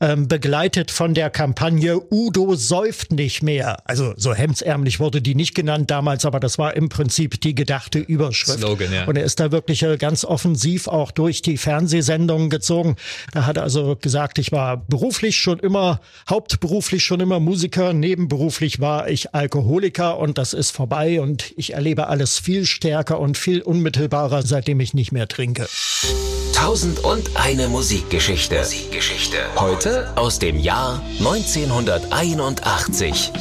ähm, 0.00 0.28
begleitet 0.28 0.90
von 0.90 1.14
der 1.14 1.30
Kampagne 1.30 2.00
Udo 2.10 2.54
säuft 2.54 3.12
nicht 3.12 3.42
mehr. 3.42 3.78
Also 3.84 4.14
so 4.16 4.34
hemdsärmlich 4.34 5.00
wurde 5.00 5.22
die 5.22 5.34
nicht 5.34 5.54
genannt 5.54 5.90
damals, 5.90 6.24
aber 6.24 6.40
das 6.40 6.58
war 6.58 6.76
im 6.76 6.88
Prinzip 6.88 7.40
die 7.40 7.54
gedachte 7.54 7.98
Überschrift. 7.98 8.60
Slogan, 8.60 8.92
ja. 8.92 9.04
Und 9.04 9.16
er 9.16 9.24
ist 9.24 9.40
da 9.40 9.52
wirklich 9.52 9.82
äh, 9.82 9.96
ganz 9.96 10.24
offensiv 10.24 10.88
auch 10.88 11.10
durch 11.10 11.42
die 11.42 11.56
Fernsehsendungen 11.56 12.50
gezogen. 12.50 12.96
Er 13.34 13.46
hat 13.46 13.58
also 13.58 13.96
gesagt, 13.96 14.38
ich 14.38 14.52
war 14.52 14.76
beruflich 14.76 15.36
schon 15.36 15.58
immer, 15.58 16.00
hauptberuflich 16.28 17.04
schon 17.04 17.20
immer 17.20 17.40
Musiker, 17.40 17.92
nebenberuflich 17.92 18.80
war 18.80 19.08
ich 19.08 19.34
Alkoholiker 19.34 20.18
und 20.18 20.38
das 20.38 20.52
ist 20.52 20.70
vorbei 20.70 21.20
und 21.20 21.52
ich 21.56 21.74
erlebe 21.74 22.08
alles 22.08 22.38
viel 22.38 22.66
stärker 22.66 23.20
und 23.20 23.38
viel 23.38 23.62
unmittelbarer, 23.62 24.42
seitdem 24.42 24.80
ich 24.80 24.94
nicht 24.94 25.12
mehr 25.12 25.28
trinke. 25.28 25.66
Tausend 26.60 27.02
und 27.04 27.36
eine 27.36 27.68
Musikgeschichte. 27.68 28.58
Musikgeschichte. 28.58 29.38
Heute 29.56 30.12
aus 30.14 30.38
dem 30.38 30.58
Jahr 30.58 31.00
1981. 31.18 33.32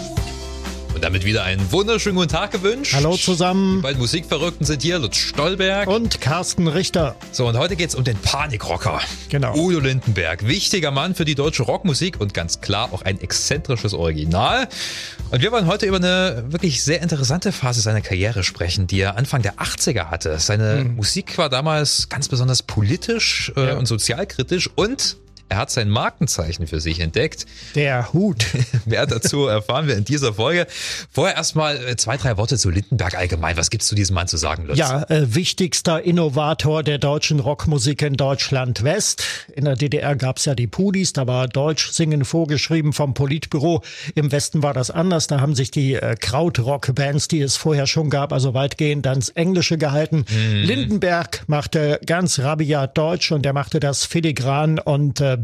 Und 0.99 1.05
damit 1.05 1.23
wieder 1.23 1.45
einen 1.45 1.71
wunderschönen 1.71 2.17
guten 2.17 2.27
Tag 2.27 2.52
gewünscht. 2.52 2.94
Hallo 2.94 3.16
zusammen. 3.16 3.77
Die 3.77 3.84
beiden 3.84 4.02
Musikverrückten 4.02 4.66
sind 4.66 4.81
hier, 4.81 4.99
Lutz 4.99 5.16
Stolberg. 5.16 5.88
Und 5.88 6.20
Carsten 6.20 6.67
Richter. 6.67 7.16
So, 7.31 7.48
und 7.48 7.58
heute 7.58 7.77
geht's 7.77 7.95
um 7.95 8.03
den 8.03 8.17
Panikrocker. 8.17 8.99
Genau. 9.30 9.55
Udo 9.55 9.80
Lindenberg. 9.80 10.45
Wichtiger 10.45 10.91
Mann 10.91 11.16
für 11.16 11.23
die 11.23 11.35
deutsche 11.35 11.63
Rockmusik 11.63 12.20
und 12.20 12.34
ganz 12.34 12.59
klar 12.59 12.91
auch 12.91 13.03
ein 13.03 13.17
exzentrisches 13.22 13.94
Original. 13.94 14.67
Und 15.31 15.41
wir 15.41 15.53
wollen 15.53 15.67
heute 15.67 15.85
über 15.85 15.95
eine 15.95 16.44
wirklich 16.49 16.84
sehr 16.84 17.02
interessante 17.02 17.53
Phase 17.53 17.80
seiner 17.80 18.02
Karriere 18.02 18.44
sprechen, 18.44 18.86
die 18.86 19.00
er 19.00 19.16
Anfang 19.16 19.41
der 19.41 19.53
80er 19.53 20.08
hatte. 20.08 20.38
Seine 20.39 20.84
mhm. 20.84 20.97
Musik 20.97 21.38
war 21.38 21.47
damals 21.47 22.09
ganz 22.09 22.27
besonders 22.27 22.61
politisch 22.61 23.53
äh, 23.55 23.67
ja. 23.67 23.77
und 23.77 23.86
sozialkritisch 23.86 24.70
und 24.75 25.16
er 25.49 25.58
hat 25.58 25.71
sein 25.71 25.89
Markenzeichen 25.89 26.67
für 26.67 26.80
sich 26.80 26.99
entdeckt. 26.99 27.45
Der 27.76 28.13
Hut. 28.13 28.45
Mehr 28.85 29.08
dazu 29.08 29.48
erfahren 29.48 29.88
wir 29.88 29.98
in 29.98 30.05
dieser 30.05 30.36
Folge. 30.36 30.67
Vorher 31.11 31.36
erstmal 31.36 31.78
äh, 31.78 31.95
zwei, 31.97 32.17
drei 32.17 32.38
Worte 32.38 32.58
zu 32.58 32.69
Lindenberg 32.69 33.16
allgemein. 33.16 33.58
Was 33.58 33.72
gibt's 33.72 33.88
zu 33.88 33.95
diesem 33.95 34.14
Mann 34.14 34.28
zu 34.28 34.38
sagen, 34.38 34.66
Lutz? 34.66 34.78
Ja, 34.78 35.03
äh, 35.09 35.33
wichtigster 35.33 36.03
Innovator 36.03 36.83
der 36.83 37.00
deutschen 37.00 37.39
Rockmusik 37.39 38.03
in 38.03 38.14
Deutschland 38.14 38.83
West. 38.83 39.23
In 39.56 39.66
der 39.66 39.75
DDR 39.75 40.16
gab's 40.16 40.45
ja 40.45 40.53
die 40.53 40.67
Pudis, 40.67 41.14
da 41.14 41.25
war 41.25 41.47
Deutsch 41.47 41.89
singen 41.91 42.25
vorgeschrieben 42.25 42.94
vom 42.94 43.16
Politbüro. 43.16 43.81
Im 44.13 44.31
Westen 44.31 44.61
war 44.61 44.75
das 44.75 44.91
anders. 44.91 45.25
Da 45.25 45.41
haben 45.41 45.56
sich 45.56 45.72
die 45.72 45.95
äh, 45.95 46.16
Krautrock-Bands, 46.16 47.28
die 47.28 47.41
es 47.41 47.58
vorher 47.58 47.88
schon 47.88 48.11
gab, 48.11 48.34
also 48.34 48.53
weitgehend 48.53 49.08
ans 49.08 49.30
Englische 49.30 49.80
gehalten. 49.80 50.25
Mhm. 50.30 50.63
Lindenberg 50.63 51.44
machte 51.47 52.00
ganz 52.06 52.38
rabiat 52.38 52.95
Deutsch 52.95 53.31
und 53.31 53.45
er 53.45 53.53
machte 53.53 53.80
das 53.80 54.06
filigran 54.06 54.78
und 54.78 55.22
äh, 55.22 55.39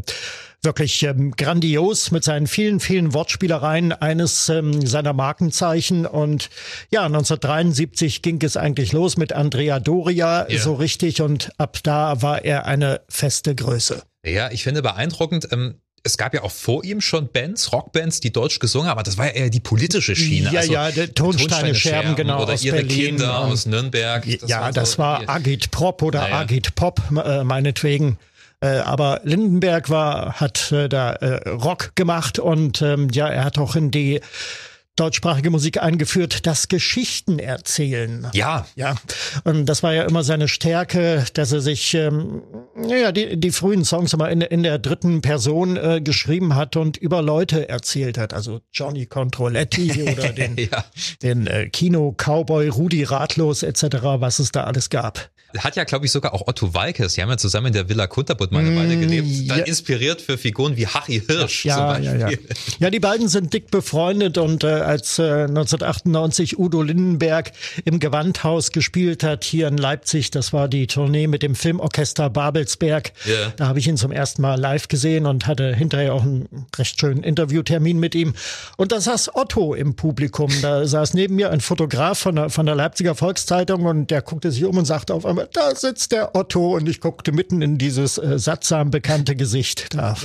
wirklich 0.62 1.02
ähm, 1.04 1.30
grandios 1.30 2.10
mit 2.10 2.24
seinen 2.24 2.46
vielen, 2.46 2.80
vielen 2.80 3.14
Wortspielereien, 3.14 3.92
eines 3.92 4.48
ähm, 4.48 4.86
seiner 4.86 5.12
Markenzeichen. 5.12 6.04
Und 6.04 6.50
ja, 6.90 7.04
1973 7.04 8.20
ging 8.20 8.42
es 8.42 8.56
eigentlich 8.56 8.92
los 8.92 9.16
mit 9.16 9.32
Andrea 9.32 9.80
Doria 9.80 10.46
yeah. 10.48 10.60
so 10.60 10.74
richtig 10.74 11.22
und 11.22 11.50
ab 11.56 11.78
da 11.82 12.20
war 12.20 12.44
er 12.44 12.66
eine 12.66 13.00
feste 13.08 13.54
Größe. 13.54 14.02
Ja, 14.24 14.50
ich 14.50 14.64
finde 14.64 14.82
beeindruckend, 14.82 15.48
ähm 15.52 15.76
es 16.06 16.16
gab 16.16 16.34
ja 16.34 16.44
auch 16.44 16.52
vor 16.52 16.84
ihm 16.84 17.00
schon 17.00 17.32
Bands, 17.32 17.72
Rockbands, 17.72 18.20
die 18.20 18.32
Deutsch 18.32 18.60
gesungen 18.60 18.88
haben, 18.88 18.92
aber 18.92 19.02
das 19.02 19.18
war 19.18 19.26
ja 19.26 19.32
eher 19.32 19.50
die 19.50 19.58
politische 19.58 20.14
Schiene. 20.14 20.52
Ja, 20.52 20.60
also 20.60 20.72
ja, 20.72 20.90
der 20.92 21.12
Tonsteine, 21.12 21.48
Tonsteine 21.48 21.74
Scherben, 21.74 22.14
genau. 22.14 22.42
Oder 22.44 22.54
aus 22.54 22.62
ihre 22.62 22.76
Berlin. 22.76 23.16
Kinder 23.16 23.40
aus 23.40 23.66
Nürnberg. 23.66 24.24
Das 24.40 24.48
ja, 24.48 24.60
war 24.60 24.68
so 24.68 24.72
das 24.72 24.98
war 24.98 25.28
Agit 25.28 25.72
Prop 25.72 26.02
oder 26.02 26.20
naja. 26.20 26.38
Agit 26.38 26.76
Pop, 26.76 27.02
äh, 27.10 27.42
meinetwegen. 27.42 28.18
Äh, 28.66 28.80
aber 28.80 29.20
Lindenberg 29.22 29.90
war, 29.90 30.40
hat 30.40 30.72
äh, 30.72 30.88
da 30.88 31.12
äh, 31.12 31.48
Rock 31.50 31.92
gemacht 31.94 32.38
und 32.38 32.82
ähm, 32.82 33.08
ja, 33.12 33.28
er 33.28 33.44
hat 33.44 33.58
auch 33.58 33.76
in 33.76 33.90
die 33.90 34.20
deutschsprachige 34.96 35.50
Musik 35.50 35.82
eingeführt, 35.82 36.46
das 36.46 36.68
Geschichten 36.68 37.38
erzählen. 37.38 38.28
Ja. 38.32 38.66
Ja. 38.74 38.96
Und 39.44 39.66
das 39.66 39.82
war 39.82 39.94
ja 39.94 40.04
immer 40.04 40.24
seine 40.24 40.48
Stärke, 40.48 41.24
dass 41.34 41.52
er 41.52 41.60
sich, 41.60 41.94
ähm, 41.94 42.42
ja, 42.88 43.12
die, 43.12 43.38
die 43.38 43.50
frühen 43.50 43.84
Songs 43.84 44.12
immer 44.12 44.30
in, 44.30 44.40
in 44.40 44.62
der 44.62 44.78
dritten 44.78 45.20
Person 45.20 45.76
äh, 45.76 46.00
geschrieben 46.02 46.54
hat 46.56 46.76
und 46.76 46.96
über 46.96 47.22
Leute 47.22 47.68
erzählt 47.68 48.18
hat. 48.18 48.34
Also 48.34 48.60
Johnny 48.72 49.06
Controletti 49.06 50.02
oder 50.12 50.32
den, 50.32 50.56
ja. 50.56 50.84
den 51.22 51.46
äh, 51.46 51.68
Kino-Cowboy 51.68 52.68
Rudi 52.68 53.04
Ratlos 53.04 53.62
etc., 53.62 53.86
was 54.02 54.38
es 54.38 54.52
da 54.52 54.64
alles 54.64 54.90
gab 54.90 55.30
hat 55.58 55.76
ja, 55.76 55.84
glaube 55.84 56.06
ich, 56.06 56.12
sogar 56.12 56.34
auch 56.34 56.46
Otto 56.46 56.74
Walkes, 56.74 57.14
die 57.14 57.22
haben 57.22 57.30
ja 57.30 57.36
zusammen 57.36 57.68
in 57.68 57.72
der 57.72 57.88
Villa 57.88 58.06
Kunterbund 58.06 58.52
mal 58.52 58.60
eine 58.60 58.70
mm, 58.70 58.76
Weile 58.76 58.96
gelebt, 58.98 59.50
dann 59.50 59.58
ja. 59.58 59.64
inspiriert 59.64 60.20
für 60.20 60.38
Figuren 60.38 60.76
wie 60.76 60.86
Harry 60.86 61.22
Hirsch 61.26 61.64
ja, 61.64 61.76
zum 61.76 61.86
Beispiel. 61.86 62.20
Ja, 62.20 62.30
ja. 62.30 62.38
ja, 62.78 62.90
die 62.90 63.00
beiden 63.00 63.28
sind 63.28 63.52
dick 63.52 63.70
befreundet 63.70 64.38
und 64.38 64.64
äh, 64.64 64.80
als 64.86 65.18
äh, 65.18 65.22
1998 65.22 66.58
Udo 66.58 66.82
Lindenberg 66.82 67.52
im 67.84 67.98
Gewandhaus 67.98 68.72
gespielt 68.72 69.22
hat, 69.22 69.44
hier 69.44 69.68
in 69.68 69.76
Leipzig, 69.76 70.30
das 70.30 70.52
war 70.52 70.68
die 70.68 70.86
Tournee 70.86 71.26
mit 71.26 71.42
dem 71.42 71.54
Filmorchester 71.54 72.30
Babelsberg, 72.30 73.12
yeah. 73.26 73.52
da 73.56 73.68
habe 73.68 73.78
ich 73.78 73.88
ihn 73.88 73.96
zum 73.96 74.12
ersten 74.12 74.42
Mal 74.42 74.58
live 74.58 74.88
gesehen 74.88 75.26
und 75.26 75.46
hatte 75.46 75.74
hinterher 75.74 76.14
auch 76.14 76.22
einen 76.22 76.66
recht 76.76 77.00
schönen 77.00 77.22
Interviewtermin 77.22 77.98
mit 77.98 78.14
ihm. 78.14 78.34
Und 78.76 78.92
da 78.92 79.00
saß 79.00 79.34
Otto 79.34 79.74
im 79.74 79.96
Publikum, 79.96 80.50
da 80.62 80.86
saß 80.86 81.14
neben 81.14 81.36
mir 81.36 81.50
ein 81.50 81.60
Fotograf 81.60 82.18
von 82.18 82.36
der, 82.36 82.50
von 82.50 82.66
der 82.66 82.74
Leipziger 82.74 83.14
Volkszeitung 83.14 83.84
und 83.86 84.10
der 84.10 84.22
guckte 84.22 84.50
sich 84.50 84.64
um 84.64 84.76
und 84.76 84.84
sagte 84.84 85.14
auf 85.14 85.26
einmal, 85.26 85.48
da 85.52 85.74
sitzt 85.74 86.12
der 86.12 86.34
Otto 86.34 86.76
und 86.76 86.88
ich 86.88 87.00
guckte 87.00 87.32
mitten 87.32 87.62
in 87.62 87.78
dieses 87.78 88.18
äh, 88.18 88.38
sattsam 88.38 88.90
bekannte 88.90 89.36
Gesicht 89.36 89.94
da. 89.94 90.16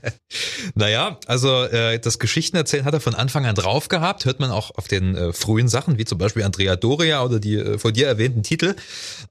naja, 0.74 1.18
also 1.26 1.64
äh, 1.64 1.98
das 1.98 2.18
Geschichtenerzählen 2.18 2.84
hat 2.84 2.94
er 2.94 3.00
von 3.00 3.14
Anfang 3.14 3.46
an 3.46 3.54
drauf 3.54 3.87
gehabt, 3.88 4.24
hört 4.24 4.40
man 4.40 4.50
auch 4.50 4.70
auf 4.76 4.88
den 4.88 5.14
äh, 5.14 5.32
frühen 5.32 5.68
Sachen, 5.68 5.98
wie 5.98 6.04
zum 6.04 6.18
Beispiel 6.18 6.42
Andrea 6.42 6.76
Doria 6.76 7.22
oder 7.24 7.40
die 7.40 7.56
äh, 7.56 7.78
von 7.78 7.92
dir 7.92 8.06
erwähnten 8.06 8.42
Titel. 8.42 8.74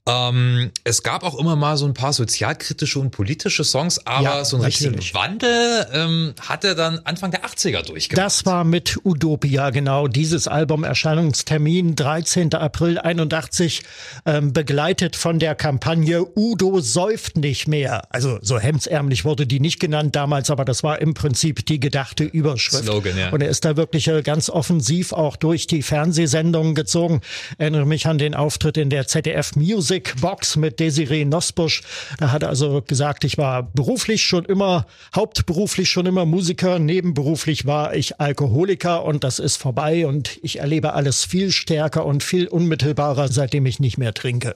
Ähm, 0.07 0.71
es 0.83 1.03
gab 1.03 1.23
auch 1.23 1.37
immer 1.37 1.55
mal 1.55 1.77
so 1.77 1.85
ein 1.85 1.93
paar 1.93 2.13
sozialkritische 2.13 2.99
und 2.99 3.11
politische 3.11 3.63
Songs, 3.63 4.05
aber 4.05 4.23
ja, 4.23 4.45
so 4.45 4.57
einen 4.57 4.65
natürlich. 4.65 4.97
richtigen 4.97 5.13
Wandel 5.15 5.87
ähm, 5.93 6.33
hat 6.41 6.63
er 6.63 6.75
dann 6.75 6.99
Anfang 7.03 7.31
der 7.31 7.45
80er 7.45 7.83
durchgemacht. 7.83 8.25
Das 8.25 8.45
war 8.45 8.63
mit 8.63 8.99
Utopia, 9.03 9.69
genau. 9.69 10.07
Dieses 10.07 10.47
Album 10.47 10.83
Erscheinungstermin 10.83 11.95
13. 11.95 12.53
April 12.53 12.97
81 12.97 13.83
ähm, 14.25 14.53
begleitet 14.53 15.15
von 15.15 15.39
der 15.39 15.55
Kampagne 15.55 16.25
Udo 16.35 16.79
säuft 16.79 17.37
nicht 17.37 17.67
mehr. 17.67 18.03
Also 18.13 18.39
so 18.41 18.59
hemdsärmlich 18.59 19.25
wurde 19.25 19.47
die 19.47 19.59
nicht 19.59 19.79
genannt 19.79 20.15
damals, 20.15 20.49
aber 20.49 20.65
das 20.65 20.83
war 20.83 20.99
im 21.01 21.13
Prinzip 21.13 21.65
die 21.65 21.79
gedachte 21.79 22.23
Überschrift. 22.23 22.83
Slogan, 22.83 23.17
ja. 23.17 23.29
Und 23.29 23.41
er 23.41 23.49
ist 23.49 23.65
da 23.65 23.77
wirklich 23.77 24.07
äh, 24.07 24.21
ganz 24.47 24.49
offensiv 24.49 25.13
auch 25.13 25.35
durch 25.35 25.67
die 25.67 25.81
Fernsehsendungen 25.81 26.73
gezogen. 26.73 27.21
Erinnere 27.57 27.85
mich 27.85 28.07
an 28.07 28.17
den 28.17 28.33
Auftritt 28.33 28.77
in 28.77 28.89
der 28.89 29.07
ZDF 29.07 29.55
Music 29.55 30.15
Box 30.21 30.55
mit 30.55 30.79
Desiree 30.79 31.25
Nosbusch. 31.25 31.81
Da 32.19 32.31
hat 32.31 32.43
er 32.43 32.49
also 32.49 32.81
gesagt, 32.81 33.23
ich 33.23 33.37
war 33.37 33.63
beruflich 33.63 34.21
schon 34.21 34.45
immer, 34.45 34.85
hauptberuflich 35.15 35.89
schon 35.89 36.05
immer 36.05 36.25
Musiker, 36.25 36.79
nebenberuflich 36.79 37.65
war 37.65 37.93
ich 37.95 38.21
Alkoholiker 38.21 39.03
und 39.03 39.23
das 39.23 39.39
ist 39.39 39.57
vorbei 39.57 40.07
und 40.07 40.39
ich 40.43 40.59
erlebe 40.59 40.93
alles 40.93 41.25
viel 41.25 41.51
stärker 41.51 42.05
und 42.05 42.23
viel 42.23 42.47
unmittelbarer, 42.47 43.27
seitdem 43.27 43.65
ich 43.65 43.79
nicht 43.79 43.97
mehr 43.97 44.13
trinke 44.13 44.55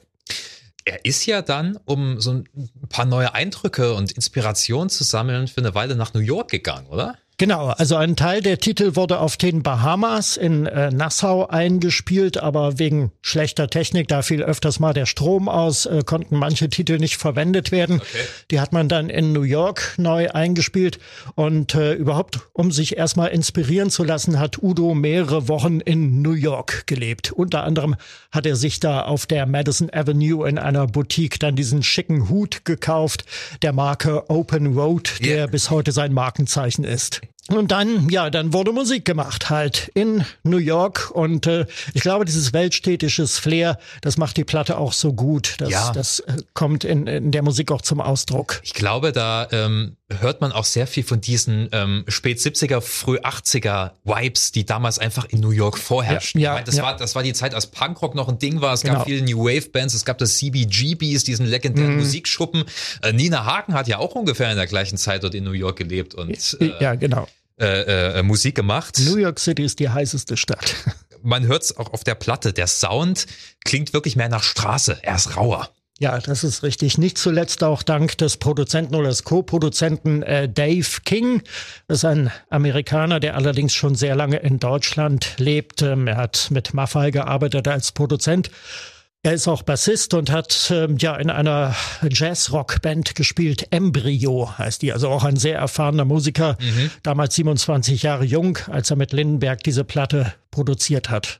er 0.84 1.06
ist 1.06 1.28
ja 1.28 1.44
dann, 1.44 1.78
um 1.86 2.20
so 2.20 2.32
ein 2.32 2.46
paar 2.90 3.06
neue 3.06 3.36
Eindrücke 3.36 3.94
und 3.94 4.14
Inspirationen 4.14 4.90
zu 4.90 5.04
sammeln, 5.04 5.48
für 5.48 5.62
eine 5.62 5.76
Weile 5.76 5.96
nach 5.96 6.16
New 6.16 6.22
York 6.22 6.50
gegangen, 6.50 6.88
oder? 6.88 7.18
Genau, 7.38 7.70
also 7.70 7.96
ein 7.96 8.16
Teil 8.16 8.42
der 8.42 8.60
Titel 8.60 8.96
wurde 8.96 9.20
auf 9.20 9.36
den 9.36 9.64
Bahamas 9.64 10.38
in 10.38 10.68
äh, 10.68 10.92
Nassau 10.92 11.48
eingespielt, 11.48 12.38
aber 12.38 12.78
wegen 12.78 13.12
schlechter 13.24 13.68
Technik, 13.68 14.08
da 14.08 14.22
fiel 14.22 14.44
öfters 14.44 14.80
mal 14.80 14.94
der 14.94 15.08
Strom 15.08 15.50
aus, 15.50 15.88
äh, 15.88 16.04
konnten 16.06 16.36
manche 16.36 16.70
Titel 16.70 17.00
nicht 17.00 17.18
verwendet 17.18 17.72
werden. 17.72 17.96
Okay. 17.96 18.26
Die 18.52 18.60
hat 18.60 18.74
man 18.74 18.90
dann 18.90 19.10
in 19.10 19.34
New 19.34 19.42
York 19.42 19.96
neu 19.98 20.30
eingespielt 20.30 21.00
und 21.34 21.74
äh, 21.74 21.94
überhaupt, 21.94 22.42
um 22.54 22.72
sich 22.72 22.98
erstmal 22.98 23.30
inspirieren 23.30 23.90
zu 23.90 24.04
lassen, 24.04 24.38
hat 24.38 24.62
Udo 24.62 24.94
mehrere 24.94 25.48
Wochen 25.48 25.80
in 25.80 26.22
New 26.22 26.34
York 26.34 26.86
gelebt. 26.86 27.32
Unter 27.32 27.64
anderem 27.64 27.96
hat 28.32 28.46
er 28.46 28.56
sich 28.56 28.80
da 28.80 29.02
auf 29.02 29.26
der 29.26 29.48
Madison 29.48 29.90
Avenue 29.92 30.48
in 30.48 30.60
einer 30.60 30.86
Boutique 30.86 31.40
dann 31.40 31.56
diesen 31.56 31.82
schicken 31.82 32.30
Hut 32.30 32.66
gekauft, 32.66 33.26
der 33.64 33.74
Marke 33.74 34.30
Open 34.30 34.78
Road, 34.78 35.14
der 35.22 35.38
yeah. 35.38 35.48
bis 35.48 35.72
heute 35.72 35.92
sein 35.92 36.14
Markenzeichen 36.14 36.84
ist. 36.84 37.22
Und 37.52 37.72
dann, 37.72 38.08
ja, 38.10 38.30
dann 38.30 38.54
wurde 38.54 38.72
Musik 38.72 39.04
gemacht 39.04 39.50
halt 39.50 39.92
in 39.94 40.24
New 40.44 40.58
York 40.58 41.12
und 41.12 41.48
äh, 41.48 41.66
ich 41.94 42.02
glaube, 42.02 42.24
dieses 42.24 42.54
weltstädtisches 42.54 43.38
Flair, 43.38 43.78
das 44.02 44.18
macht 44.18 44.38
die 44.38 44.46
Platte 44.46 44.78
auch 44.78 44.94
so 44.94 45.14
gut. 45.14 45.56
Das, 45.58 45.70
ja. 45.70 45.92
das 45.92 46.22
äh, 46.22 46.38
kommt 46.54 46.86
in, 46.86 47.08
in 47.08 47.32
der 47.32 47.42
Musik 47.42 47.72
auch 47.72 47.82
zum 47.82 48.00
Ausdruck. 48.00 48.62
Ich 48.64 48.74
glaube, 48.74 49.12
da 49.12 49.50
ähm, 49.52 49.98
hört 50.20 50.40
man 50.40 50.54
auch 50.54 50.64
sehr 50.64 50.88
viel 50.88 51.04
von 51.04 51.20
diesen 51.20 51.68
ähm, 51.74 52.06
spät 52.08 52.40
70er, 52.40 52.80
früh 52.80 53.18
80er 53.18 53.92
Vibes, 54.06 54.54
die 54.54 54.66
damals 54.66 54.98
einfach 54.98 55.26
in 55.26 55.42
New 55.42 55.52
York 55.52 55.78
vorherrschten. 55.78 56.40
Ja, 56.40 56.58
ja, 56.58 56.64
das, 56.64 56.78
ja. 56.78 56.84
War, 56.84 56.96
das 56.96 57.16
war 57.16 57.24
die 57.24 57.34
Zeit, 57.34 57.54
als 57.54 57.68
Punkrock 57.68 58.16
noch 58.16 58.30
ein 58.30 58.40
Ding 58.40 58.62
war. 58.62 58.74
Es 58.74 58.82
genau. 58.82 58.96
gab 58.96 59.08
viele 59.08 59.24
New 59.24 59.46
Wave 59.46 59.70
Bands, 59.72 59.94
es 59.94 60.06
gab 60.06 60.18
das 60.18 60.38
CBGBs, 60.38 61.26
diesen 61.26 61.46
legendären 61.46 61.94
mhm. 61.94 62.00
Musikschuppen. 62.00 62.64
Äh, 63.02 63.12
Nina 63.12 63.46
Hagen 63.46 63.74
hat 63.74 63.88
ja 63.88 63.98
auch 63.98 64.16
ungefähr 64.16 64.50
in 64.50 64.58
der 64.58 64.68
gleichen 64.68 64.98
Zeit 64.98 65.24
dort 65.24 65.36
in 65.36 65.44
New 65.44 65.52
York 65.52 65.78
gelebt 65.78 66.16
und 66.16 66.58
äh, 66.60 66.72
ja, 66.80 66.96
genau. 66.96 67.28
Äh, 67.62 68.18
äh, 68.18 68.24
Musik 68.24 68.56
gemacht. 68.56 69.00
New 69.06 69.18
York 69.18 69.40
City 69.40 69.64
ist 69.64 69.78
die 69.80 69.90
heißeste 69.90 70.36
Stadt. 70.36 70.74
Man 71.22 71.46
hört 71.46 71.62
es 71.62 71.78
auch 71.78 71.94
auf 71.94 72.04
der 72.04 72.16
Platte. 72.16 72.54
Der 72.54 72.66
Sound 72.66 73.28
klingt 73.64 73.94
wirklich 73.94 74.16
mehr 74.16 74.30
nach 74.30 74.42
Straße. 74.42 74.98
Er 75.04 75.16
ist 75.16 75.38
rauer. 75.38 75.70
Ja, 76.00 76.18
das 76.18 76.44
ist 76.44 76.64
richtig. 76.64 76.98
Nicht 76.98 77.20
zuletzt 77.20 77.64
auch 77.64 77.84
dank 77.84 78.18
des 78.18 78.38
Produzenten 78.38 78.96
oder 78.96 79.10
des 79.10 79.24
Co-Produzenten 79.24 80.24
äh, 80.24 80.50
Dave 80.50 81.02
King. 81.06 81.44
Das 81.88 82.00
ist 82.00 82.06
ein 82.06 82.32
Amerikaner, 82.50 83.20
der 83.20 83.36
allerdings 83.36 83.76
schon 83.76 83.94
sehr 83.94 84.16
lange 84.16 84.38
in 84.38 84.58
Deutschland 84.58 85.36
lebt. 85.38 85.84
Ähm, 85.84 86.08
er 86.08 86.18
hat 86.18 86.48
mit 86.50 86.74
Maffei 86.74 87.12
gearbeitet 87.12 87.68
als 87.68 87.92
Produzent. 87.92 88.50
Er 89.24 89.34
ist 89.34 89.48
auch 89.48 89.62
Bassist 89.62 90.16
und 90.16 90.32
hat 90.32 90.72
ähm, 90.74 90.98
ja 90.98 91.16
in 91.16 91.30
einer 91.30 91.76
Jazz-Rock-Band 92.02 93.14
gespielt. 93.14 93.68
Embryo 93.70 94.58
heißt 94.58 94.82
die, 94.82 94.94
also 94.94 95.10
auch 95.10 95.24
ein 95.24 95.36
sehr 95.36 95.60
erfahrener 95.60 96.06
Musiker, 96.06 96.58
mhm. 96.60 96.90
damals 97.04 97.36
27 97.36 98.02
Jahre 98.02 98.26
jung, 98.26 98.58
als 98.68 98.90
er 98.90 98.96
mit 98.96 99.14
Lindenberg 99.14 99.64
diese 99.64 99.84
Platte 99.84 100.34
produziert 100.50 101.12
hat. 101.12 101.40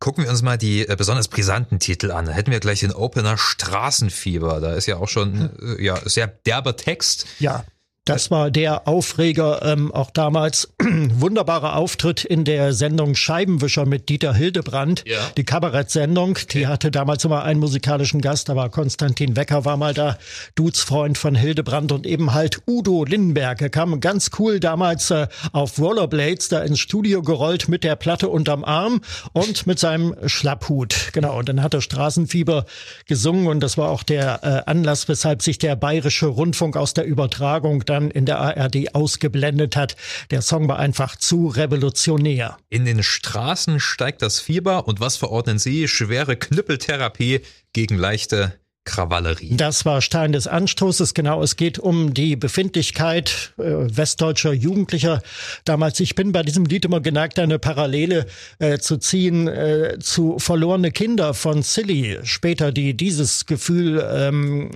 Gucken 0.00 0.24
wir 0.24 0.30
uns 0.30 0.42
mal 0.42 0.58
die 0.58 0.88
äh, 0.88 0.96
besonders 0.96 1.28
brisanten 1.28 1.78
Titel 1.78 2.10
an. 2.10 2.26
Da 2.26 2.32
hätten 2.32 2.50
wir 2.50 2.58
gleich 2.58 2.80
den 2.80 2.92
Opener 2.92 3.38
Straßenfieber. 3.38 4.60
Da 4.60 4.74
ist 4.74 4.86
ja 4.86 4.96
auch 4.96 5.08
schon 5.08 5.50
äh, 5.78 5.84
ja 5.84 5.96
sehr 6.04 6.26
derber 6.26 6.76
Text. 6.76 7.26
Ja. 7.38 7.64
Das 8.06 8.30
war 8.30 8.50
der 8.50 8.86
Aufreger, 8.86 9.62
ähm, 9.62 9.90
auch 9.90 10.10
damals 10.10 10.74
wunderbarer 10.82 11.74
Auftritt 11.76 12.22
in 12.22 12.44
der 12.44 12.74
Sendung 12.74 13.14
Scheibenwischer 13.14 13.86
mit 13.86 14.10
Dieter 14.10 14.34
Hildebrand, 14.34 15.04
ja. 15.06 15.20
die 15.38 15.44
Kabarettsendung. 15.44 16.32
Okay. 16.32 16.46
Die 16.52 16.66
hatte 16.66 16.90
damals 16.90 17.24
immer 17.24 17.44
einen 17.44 17.60
musikalischen 17.60 18.20
Gast, 18.20 18.50
da 18.50 18.56
war 18.56 18.68
Konstantin 18.68 19.36
Wecker, 19.36 19.64
war 19.64 19.78
mal 19.78 19.94
da, 19.94 20.18
Dudes-Freund 20.54 21.16
von 21.16 21.34
Hildebrand 21.34 21.92
und 21.92 22.06
eben 22.06 22.34
halt 22.34 22.60
Udo 22.66 23.04
Lindenberg. 23.04 23.62
Er 23.62 23.70
kam 23.70 23.98
ganz 24.00 24.30
cool 24.38 24.60
damals 24.60 25.10
äh, 25.10 25.26
auf 25.52 25.78
Rollerblades 25.78 26.50
da 26.50 26.60
ins 26.60 26.80
Studio 26.80 27.22
gerollt 27.22 27.70
mit 27.70 27.84
der 27.84 27.96
Platte 27.96 28.28
unterm 28.28 28.64
Arm 28.64 29.00
und 29.32 29.66
mit 29.66 29.78
seinem 29.78 30.14
Schlapphut. 30.26 31.12
Genau, 31.14 31.38
und 31.38 31.48
dann 31.48 31.62
hat 31.62 31.72
er 31.72 31.80
Straßenfieber 31.80 32.66
gesungen 33.06 33.46
und 33.46 33.60
das 33.60 33.78
war 33.78 33.88
auch 33.88 34.02
der 34.02 34.40
äh, 34.42 34.70
Anlass, 34.70 35.08
weshalb 35.08 35.40
sich 35.40 35.56
der 35.56 35.74
bayerische 35.74 36.26
Rundfunk 36.26 36.76
aus 36.76 36.92
der 36.92 37.06
Übertragung 37.06 37.86
dann 37.94 38.10
in 38.10 38.26
der 38.26 38.38
ARD 38.38 38.94
ausgeblendet 38.94 39.76
hat. 39.76 39.96
Der 40.30 40.42
Song 40.42 40.68
war 40.68 40.78
einfach 40.78 41.16
zu 41.16 41.46
revolutionär. 41.46 42.56
In 42.68 42.84
den 42.84 43.02
Straßen 43.02 43.78
steigt 43.78 44.22
das 44.22 44.40
Fieber 44.40 44.88
und 44.88 45.00
was 45.00 45.16
verordnen 45.16 45.58
Sie? 45.58 45.86
Schwere 45.86 46.36
Knüppeltherapie 46.36 47.40
gegen 47.72 47.96
leichte 47.96 48.54
Krawallerie. 48.84 49.56
Das 49.56 49.86
war 49.86 50.02
Stein 50.02 50.32
des 50.32 50.46
Anstoßes, 50.46 51.14
genau. 51.14 51.42
Es 51.42 51.56
geht 51.56 51.78
um 51.78 52.12
die 52.12 52.36
Befindlichkeit 52.36 53.54
äh, 53.56 53.62
westdeutscher 53.64 54.52
Jugendlicher. 54.52 55.22
Damals, 55.64 56.00
ich 56.00 56.14
bin 56.14 56.32
bei 56.32 56.42
diesem 56.42 56.66
Lied 56.66 56.84
immer 56.84 57.00
geneigt, 57.00 57.38
eine 57.38 57.58
Parallele 57.58 58.26
äh, 58.58 58.78
zu 58.78 58.98
ziehen 58.98 59.48
äh, 59.48 59.98
zu 60.00 60.38
Verlorene 60.38 60.90
Kinder 60.90 61.32
von 61.32 61.62
Silly. 61.62 62.18
Später, 62.24 62.72
die 62.72 62.94
dieses 62.94 63.46
Gefühl 63.46 64.06
ähm, 64.12 64.70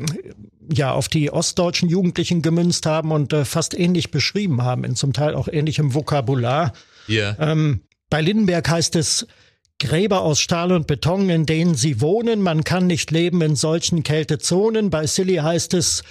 ja 0.73 0.93
auf 0.93 1.09
die 1.09 1.31
ostdeutschen 1.31 1.89
Jugendlichen 1.89 2.43
gemünzt 2.43 2.87
haben 2.87 3.13
und 3.13 3.33
äh, 3.33 3.45
fast 3.45 3.79
ähnlich 3.79 4.11
beschrieben 4.11 4.63
haben, 4.63 4.85
in 4.85 4.97
zum 4.97 5.13
Teil 5.13 5.35
auch 5.35 5.49
ähnlichem 5.49 5.95
Vokabular. 5.95 6.73
Yeah. 7.09 7.37
Ähm, 7.41 7.83
bei 8.11 8.21
Lindenberg 8.21 8.69
heißt 8.69 8.97
es, 8.97 9.27
Gräber 9.81 10.23
aus 10.23 10.41
Stahl 10.41 10.73
und 10.73 10.87
Beton, 10.87 11.31
in 11.31 11.47
denen 11.47 11.75
sie 11.75 12.01
wohnen. 12.01 12.43
Man 12.43 12.65
kann 12.65 12.87
nicht 12.87 13.11
leben 13.11 13.41
in 13.43 13.55
solchen 13.55 14.03
Kältezonen. 14.03 14.91
Bei 14.91 15.07
Silly 15.07 15.37
heißt 15.37 15.75
es, 15.75 16.03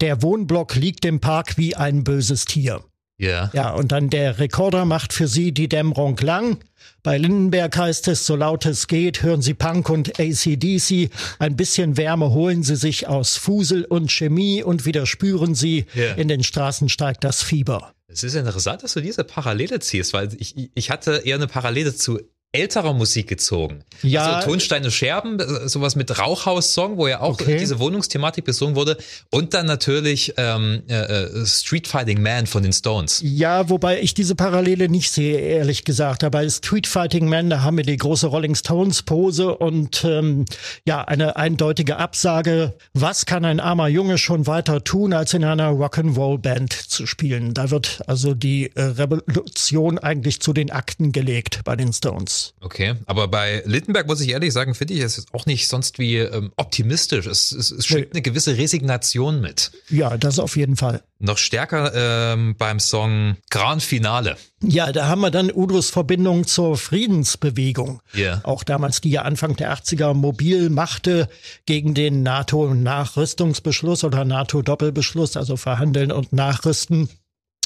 der 0.00 0.22
Wohnblock 0.22 0.74
liegt 0.74 1.04
im 1.04 1.20
Park 1.20 1.56
wie 1.56 1.76
ein 1.76 2.02
böses 2.02 2.44
Tier. 2.44 2.82
Ja. 3.18 3.50
Ja, 3.54 3.72
und 3.72 3.92
dann 3.92 4.10
der 4.10 4.38
Rekorder 4.38 4.84
macht 4.84 5.12
für 5.12 5.26
sie 5.26 5.52
die 5.52 5.68
Dämmerung 5.68 6.18
lang. 6.18 6.58
Bei 7.02 7.18
Lindenberg 7.18 7.76
heißt 7.76 8.08
es, 8.08 8.26
so 8.26 8.36
laut 8.36 8.66
es 8.66 8.88
geht, 8.88 9.22
hören 9.22 9.40
Sie 9.40 9.54
Punk 9.54 9.88
und 9.88 10.18
ACDC. 10.20 11.10
Ein 11.38 11.56
bisschen 11.56 11.96
Wärme 11.96 12.30
holen 12.30 12.62
Sie 12.62 12.76
sich 12.76 13.06
aus 13.06 13.36
Fusel 13.36 13.84
und 13.84 14.10
Chemie 14.10 14.62
und 14.62 14.86
wieder 14.86 15.06
spüren 15.06 15.54
Sie, 15.54 15.86
yeah. 15.94 16.14
in 16.14 16.28
den 16.28 16.42
Straßen 16.42 16.88
steigt 16.88 17.24
das 17.24 17.42
Fieber. 17.42 17.92
Es 18.08 18.22
ist 18.22 18.34
interessant, 18.34 18.82
dass 18.82 18.94
du 18.94 19.00
diese 19.00 19.24
Parallele 19.24 19.78
ziehst, 19.80 20.12
weil 20.12 20.30
ich, 20.38 20.70
ich 20.74 20.90
hatte 20.90 21.22
eher 21.24 21.36
eine 21.36 21.46
Parallele 21.46 21.94
zu 21.94 22.20
älterer 22.56 22.92
Musik 22.92 23.28
gezogen. 23.28 23.84
Ja. 24.02 24.36
Also 24.36 24.48
Tonsteine 24.48 24.90
Scherben, 24.90 25.38
äh, 25.38 25.68
sowas 25.68 25.96
mit 25.96 26.18
Rauchhaus-Song, 26.18 26.96
wo 26.96 27.06
ja 27.08 27.20
auch 27.20 27.40
okay. 27.40 27.58
diese 27.58 27.78
Wohnungsthematik 27.78 28.44
besungen 28.44 28.76
wurde. 28.76 28.96
Und 29.30 29.54
dann 29.54 29.66
natürlich 29.66 30.34
ähm, 30.36 30.82
äh, 30.88 30.94
äh, 30.94 31.46
Street 31.46 31.86
Fighting 31.86 32.22
Man 32.22 32.46
von 32.46 32.62
den 32.62 32.72
Stones. 32.72 33.20
Ja, 33.22 33.68
wobei 33.68 34.00
ich 34.00 34.14
diese 34.14 34.34
Parallele 34.34 34.88
nicht 34.88 35.10
sehe, 35.10 35.38
ehrlich 35.38 35.84
gesagt. 35.84 36.24
Aber 36.24 36.48
Street 36.48 36.86
Fighting 36.86 37.28
Man, 37.28 37.50
da 37.50 37.62
haben 37.62 37.76
wir 37.76 37.84
die 37.84 37.96
große 37.96 38.26
Rolling 38.26 38.54
Stones 38.54 39.02
Pose 39.02 39.56
und 39.56 40.04
ähm, 40.04 40.44
ja, 40.86 41.02
eine 41.02 41.36
eindeutige 41.36 41.96
Absage. 41.96 42.74
Was 42.94 43.26
kann 43.26 43.44
ein 43.44 43.60
armer 43.60 43.88
Junge 43.88 44.18
schon 44.18 44.46
weiter 44.46 44.82
tun, 44.84 45.12
als 45.12 45.34
in 45.34 45.44
einer 45.44 45.70
Rock'n'Roll 45.70 46.38
Band 46.38 46.72
zu 46.72 47.06
spielen? 47.06 47.54
Da 47.54 47.70
wird 47.70 48.02
also 48.06 48.34
die 48.34 48.70
äh, 48.74 48.82
Revolution 48.82 49.98
eigentlich 49.98 50.40
zu 50.40 50.52
den 50.52 50.70
Akten 50.70 51.12
gelegt 51.12 51.60
bei 51.64 51.76
den 51.76 51.92
Stones. 51.92 52.45
Okay, 52.60 52.94
aber 53.06 53.28
bei 53.28 53.62
Lindenberg 53.66 54.06
muss 54.06 54.20
ich 54.20 54.30
ehrlich 54.30 54.52
sagen, 54.52 54.74
finde 54.74 54.94
ich 54.94 55.00
es 55.00 55.26
auch 55.32 55.46
nicht 55.46 55.68
sonst 55.68 55.98
wie 55.98 56.16
ähm, 56.16 56.52
optimistisch. 56.56 57.26
Es, 57.26 57.52
es, 57.52 57.70
es 57.70 57.86
schwingt 57.86 58.12
eine 58.12 58.22
gewisse 58.22 58.56
Resignation 58.56 59.40
mit. 59.40 59.72
Ja, 59.88 60.16
das 60.16 60.38
auf 60.38 60.56
jeden 60.56 60.76
Fall. 60.76 61.02
Noch 61.18 61.38
stärker 61.38 61.92
ähm, 62.34 62.56
beim 62.58 62.78
Song 62.78 63.36
Grand 63.50 63.82
Finale. 63.82 64.36
Ja, 64.62 64.92
da 64.92 65.08
haben 65.08 65.20
wir 65.20 65.30
dann 65.30 65.50
Udos 65.50 65.90
Verbindung 65.90 66.46
zur 66.46 66.76
Friedensbewegung. 66.76 68.00
Yeah. 68.14 68.40
Auch 68.42 68.64
damals, 68.64 69.00
die 69.00 69.10
ja 69.10 69.22
Anfang 69.22 69.56
der 69.56 69.74
80er 69.74 70.14
mobil 70.14 70.70
machte 70.70 71.28
gegen 71.64 71.94
den 71.94 72.22
NATO-Nachrüstungsbeschluss 72.22 74.04
oder 74.04 74.24
NATO-Doppelbeschluss, 74.24 75.36
also 75.36 75.56
verhandeln 75.56 76.12
und 76.12 76.32
nachrüsten. 76.32 77.08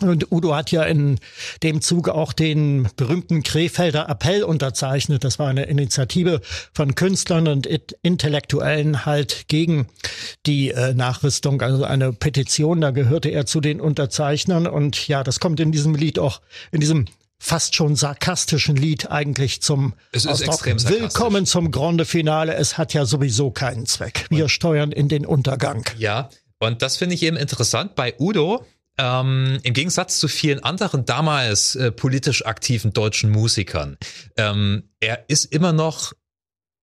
Und 0.08 0.32
Udo 0.32 0.54
hat 0.54 0.70
ja 0.70 0.82
in 0.82 1.18
dem 1.62 1.80
Zuge 1.80 2.14
auch 2.14 2.32
den 2.32 2.88
berühmten 2.96 3.42
Krefelder 3.42 4.08
Appell 4.08 4.42
unterzeichnet. 4.42 5.24
Das 5.24 5.38
war 5.38 5.48
eine 5.48 5.64
Initiative 5.64 6.40
von 6.72 6.94
Künstlern 6.94 7.48
und 7.48 7.66
Intellektuellen 8.02 9.06
halt 9.06 9.44
gegen 9.48 9.88
die 10.46 10.70
äh, 10.70 10.94
Nachrüstung, 10.94 11.62
also 11.62 11.84
eine 11.84 12.12
Petition. 12.12 12.80
Da 12.80 12.90
gehörte 12.90 13.28
er 13.28 13.46
zu 13.46 13.60
den 13.60 13.80
Unterzeichnern. 13.80 14.66
Und 14.66 15.08
ja, 15.08 15.22
das 15.22 15.40
kommt 15.40 15.60
in 15.60 15.72
diesem 15.72 15.94
Lied 15.94 16.18
auch, 16.18 16.40
in 16.72 16.80
diesem 16.80 17.06
fast 17.40 17.74
schon 17.74 17.96
sarkastischen 17.96 18.76
Lied 18.76 19.10
eigentlich 19.10 19.62
zum 19.62 19.94
es 20.12 20.26
ist 20.26 20.42
extrem 20.42 20.82
Willkommen 20.88 21.46
zum 21.46 21.70
Grande 21.70 22.04
Finale. 22.04 22.54
Es 22.54 22.78
hat 22.78 22.92
ja 22.92 23.06
sowieso 23.06 23.50
keinen 23.50 23.86
Zweck. 23.86 24.26
Wir 24.28 24.44
und, 24.44 24.50
steuern 24.50 24.92
in 24.92 25.08
den 25.08 25.24
Untergang. 25.24 25.84
Ja, 25.98 26.28
und 26.58 26.82
das 26.82 26.98
finde 26.98 27.14
ich 27.14 27.22
eben 27.22 27.38
interessant 27.38 27.94
bei 27.94 28.14
Udo 28.18 28.64
ähm, 29.00 29.58
im 29.62 29.72
Gegensatz 29.72 30.20
zu 30.20 30.28
vielen 30.28 30.62
anderen 30.62 31.06
damals 31.06 31.74
äh, 31.74 31.90
politisch 31.90 32.44
aktiven 32.44 32.92
deutschen 32.92 33.30
Musikern, 33.30 33.96
ähm, 34.36 34.90
er 35.00 35.24
ist 35.28 35.46
immer 35.46 35.72
noch 35.72 36.12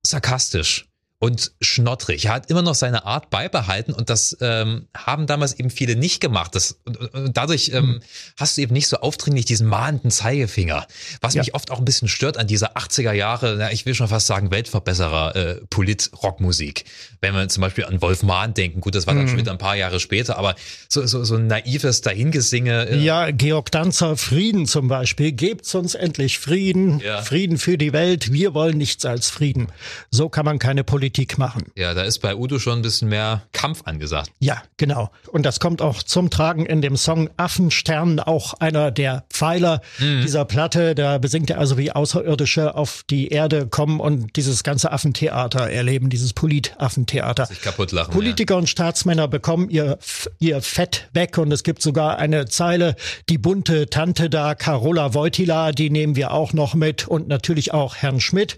sarkastisch 0.05 0.87
und 1.19 1.51
schnottrig. 1.61 2.25
Er 2.25 2.33
hat 2.33 2.51
immer 2.51 2.61
noch 2.61 2.75
seine 2.75 3.05
Art 3.05 3.31
beibehalten 3.31 3.91
und 3.91 4.11
das 4.11 4.37
ähm, 4.39 4.87
haben 4.95 5.25
damals 5.25 5.53
eben 5.59 5.71
viele 5.71 5.95
nicht 5.95 6.21
gemacht. 6.21 6.53
Das, 6.53 6.79
und, 6.85 6.97
und 6.97 7.35
dadurch 7.35 7.71
ähm, 7.73 7.85
mhm. 7.85 7.99
hast 8.39 8.57
du 8.57 8.61
eben 8.61 8.73
nicht 8.73 8.87
so 8.87 8.97
aufdringlich 8.97 9.45
diesen 9.45 9.67
mahnenden 9.67 10.11
Zeigefinger, 10.11 10.85
was 11.21 11.33
ja. 11.33 11.41
mich 11.41 11.55
oft 11.55 11.71
auch 11.71 11.79
ein 11.79 11.85
bisschen 11.85 12.07
stört 12.07 12.37
an 12.37 12.45
dieser 12.45 12.77
80er 12.77 13.13
Jahre, 13.13 13.55
na, 13.57 13.71
ich 13.71 13.87
will 13.87 13.95
schon 13.95 14.07
fast 14.07 14.27
sagen 14.27 14.51
Weltverbesserer 14.51 15.35
äh, 15.35 15.55
Polit-Rockmusik. 15.71 16.85
Wenn 17.19 17.33
wir 17.33 17.47
zum 17.49 17.61
Beispiel 17.61 17.85
an 17.85 17.99
Wolf 18.03 18.21
Mahn 18.21 18.53
denken, 18.53 18.81
gut, 18.81 18.93
das 18.93 19.07
war 19.07 19.15
dann 19.15 19.23
mhm. 19.23 19.29
schon 19.29 19.37
wieder 19.39 19.51
ein 19.51 19.57
paar 19.57 19.75
Jahre 19.75 19.99
später, 19.99 20.37
aber 20.37 20.53
so, 20.87 21.03
so, 21.07 21.23
so 21.23 21.35
ein 21.35 21.47
naives 21.47 22.01
Dahingesinge. 22.01 22.89
Äh, 22.89 22.99
ja, 22.99 23.31
Georg 23.31 23.71
Danzer, 23.71 24.17
Frieden 24.17 24.67
zum 24.67 24.87
Beispiel. 24.87 25.31
Gebt 25.31 25.73
uns 25.73 25.95
endlich 25.95 26.37
Frieden, 26.37 26.99
ja. 26.99 27.23
Frieden 27.23 27.57
für 27.57 27.79
die 27.79 27.91
Welt. 27.91 28.31
Wir 28.31 28.53
wollen 28.53 28.77
nichts 28.77 29.03
als 29.03 29.31
Frieden. 29.31 29.69
So 30.11 30.29
kann 30.29 30.45
man 30.45 30.59
keine 30.59 30.83
Politik 30.83 31.06
Politik 31.07 31.37
machen. 31.37 31.63
Ja, 31.75 31.93
da 31.93 32.03
ist 32.03 32.19
bei 32.19 32.35
Udo 32.35 32.59
schon 32.59 32.79
ein 32.79 32.81
bisschen 32.81 33.07
mehr 33.07 33.43
Kampf 33.53 33.83
angesagt. 33.85 34.29
Ja, 34.39 34.61
genau. 34.75 35.09
Und 35.31 35.45
das 35.45 35.61
kommt 35.61 35.81
auch 35.81 36.03
zum 36.03 36.29
Tragen 36.29 36.65
in 36.65 36.81
dem 36.81 36.97
Song 36.97 37.29
Affenstern, 37.37 38.19
auch 38.19 38.55
einer 38.55 38.91
der 38.91 39.23
Pfeiler 39.29 39.81
mhm. 39.99 40.21
dieser 40.21 40.43
Platte. 40.43 40.95
Da 40.95 41.17
besingt 41.17 41.49
er 41.49 41.59
also, 41.59 41.77
wie 41.77 41.93
Außerirdische 41.93 42.75
auf 42.75 43.05
die 43.09 43.29
Erde 43.29 43.67
kommen 43.67 44.01
und 44.01 44.35
dieses 44.35 44.63
ganze 44.63 44.91
Affentheater 44.91 45.69
erleben, 45.69 46.09
dieses 46.09 46.33
Politaffentheater. 46.33 47.45
Sich 47.45 47.61
kaputt 47.61 47.93
lachen. 47.93 48.11
Politiker 48.11 48.55
ja. 48.55 48.59
und 48.59 48.67
Staatsmänner 48.67 49.29
bekommen 49.29 49.69
ihr, 49.69 49.97
ihr 50.39 50.61
Fett 50.61 51.07
weg 51.13 51.37
und 51.37 51.53
es 51.53 51.63
gibt 51.63 51.81
sogar 51.81 52.17
eine 52.17 52.47
Zeile, 52.47 52.97
die 53.29 53.37
bunte 53.37 53.89
Tante 53.89 54.29
da, 54.29 54.55
Carola 54.55 55.13
Wojtyla, 55.13 55.71
die 55.71 55.89
nehmen 55.89 56.17
wir 56.17 56.31
auch 56.31 56.51
noch 56.51 56.75
mit 56.75 57.07
und 57.07 57.29
natürlich 57.29 57.73
auch 57.73 57.95
Herrn 57.95 58.19
Schmidt. 58.19 58.57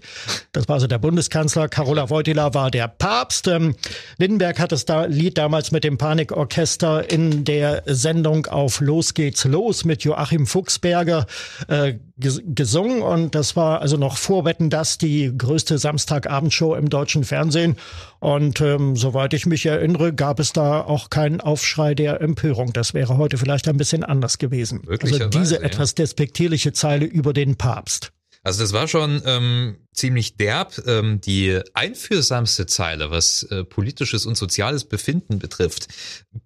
Das 0.50 0.68
war 0.68 0.74
also 0.74 0.88
der 0.88 0.98
Bundeskanzler. 0.98 1.68
Carola 1.68 2.10
Wojtyla 2.10 2.39
war 2.54 2.70
der 2.70 2.88
Papst. 2.88 3.48
Ähm, 3.48 3.74
Lindenberg 4.18 4.58
hat 4.58 4.72
das 4.72 4.84
da 4.84 5.04
Lied 5.04 5.38
damals 5.38 5.70
mit 5.70 5.84
dem 5.84 5.98
Panikorchester 5.98 7.10
in 7.10 7.44
der 7.44 7.82
Sendung 7.86 8.46
auf 8.46 8.80
Los 8.80 9.14
geht's 9.14 9.44
los 9.44 9.84
mit 9.84 10.02
Joachim 10.02 10.46
Fuchsberger 10.46 11.26
äh, 11.68 11.94
gesungen 12.18 13.02
und 13.02 13.34
das 13.34 13.56
war 13.56 13.80
also 13.80 13.96
noch 13.96 14.16
vorwetten 14.18 14.68
das 14.68 14.98
die 14.98 15.32
größte 15.36 15.78
Samstagabendshow 15.78 16.74
im 16.74 16.90
deutschen 16.90 17.24
Fernsehen 17.24 17.76
und 18.18 18.60
ähm, 18.60 18.96
soweit 18.96 19.32
ich 19.32 19.46
mich 19.46 19.64
erinnere, 19.64 20.12
gab 20.12 20.40
es 20.40 20.52
da 20.52 20.82
auch 20.82 21.08
keinen 21.08 21.40
Aufschrei 21.40 21.94
der 21.94 22.20
Empörung. 22.20 22.72
Das 22.72 22.92
wäre 22.92 23.16
heute 23.16 23.38
vielleicht 23.38 23.68
ein 23.68 23.78
bisschen 23.78 24.04
anders 24.04 24.38
gewesen. 24.38 24.82
Also 24.88 25.28
diese 25.28 25.56
ja. 25.56 25.62
etwas 25.62 25.94
despektierliche 25.94 26.72
Zeile 26.72 27.06
über 27.06 27.32
den 27.32 27.56
Papst. 27.56 28.12
Also 28.42 28.62
das 28.62 28.72
war 28.72 28.88
schon 28.88 29.22
ähm, 29.26 29.76
ziemlich 29.92 30.36
derb. 30.36 30.82
Ähm, 30.86 31.20
die 31.20 31.60
einführsamste 31.74 32.66
Zeile, 32.66 33.10
was 33.10 33.42
äh, 33.44 33.64
politisches 33.64 34.24
und 34.24 34.36
soziales 34.36 34.84
Befinden 34.84 35.38
betrifft, 35.38 35.88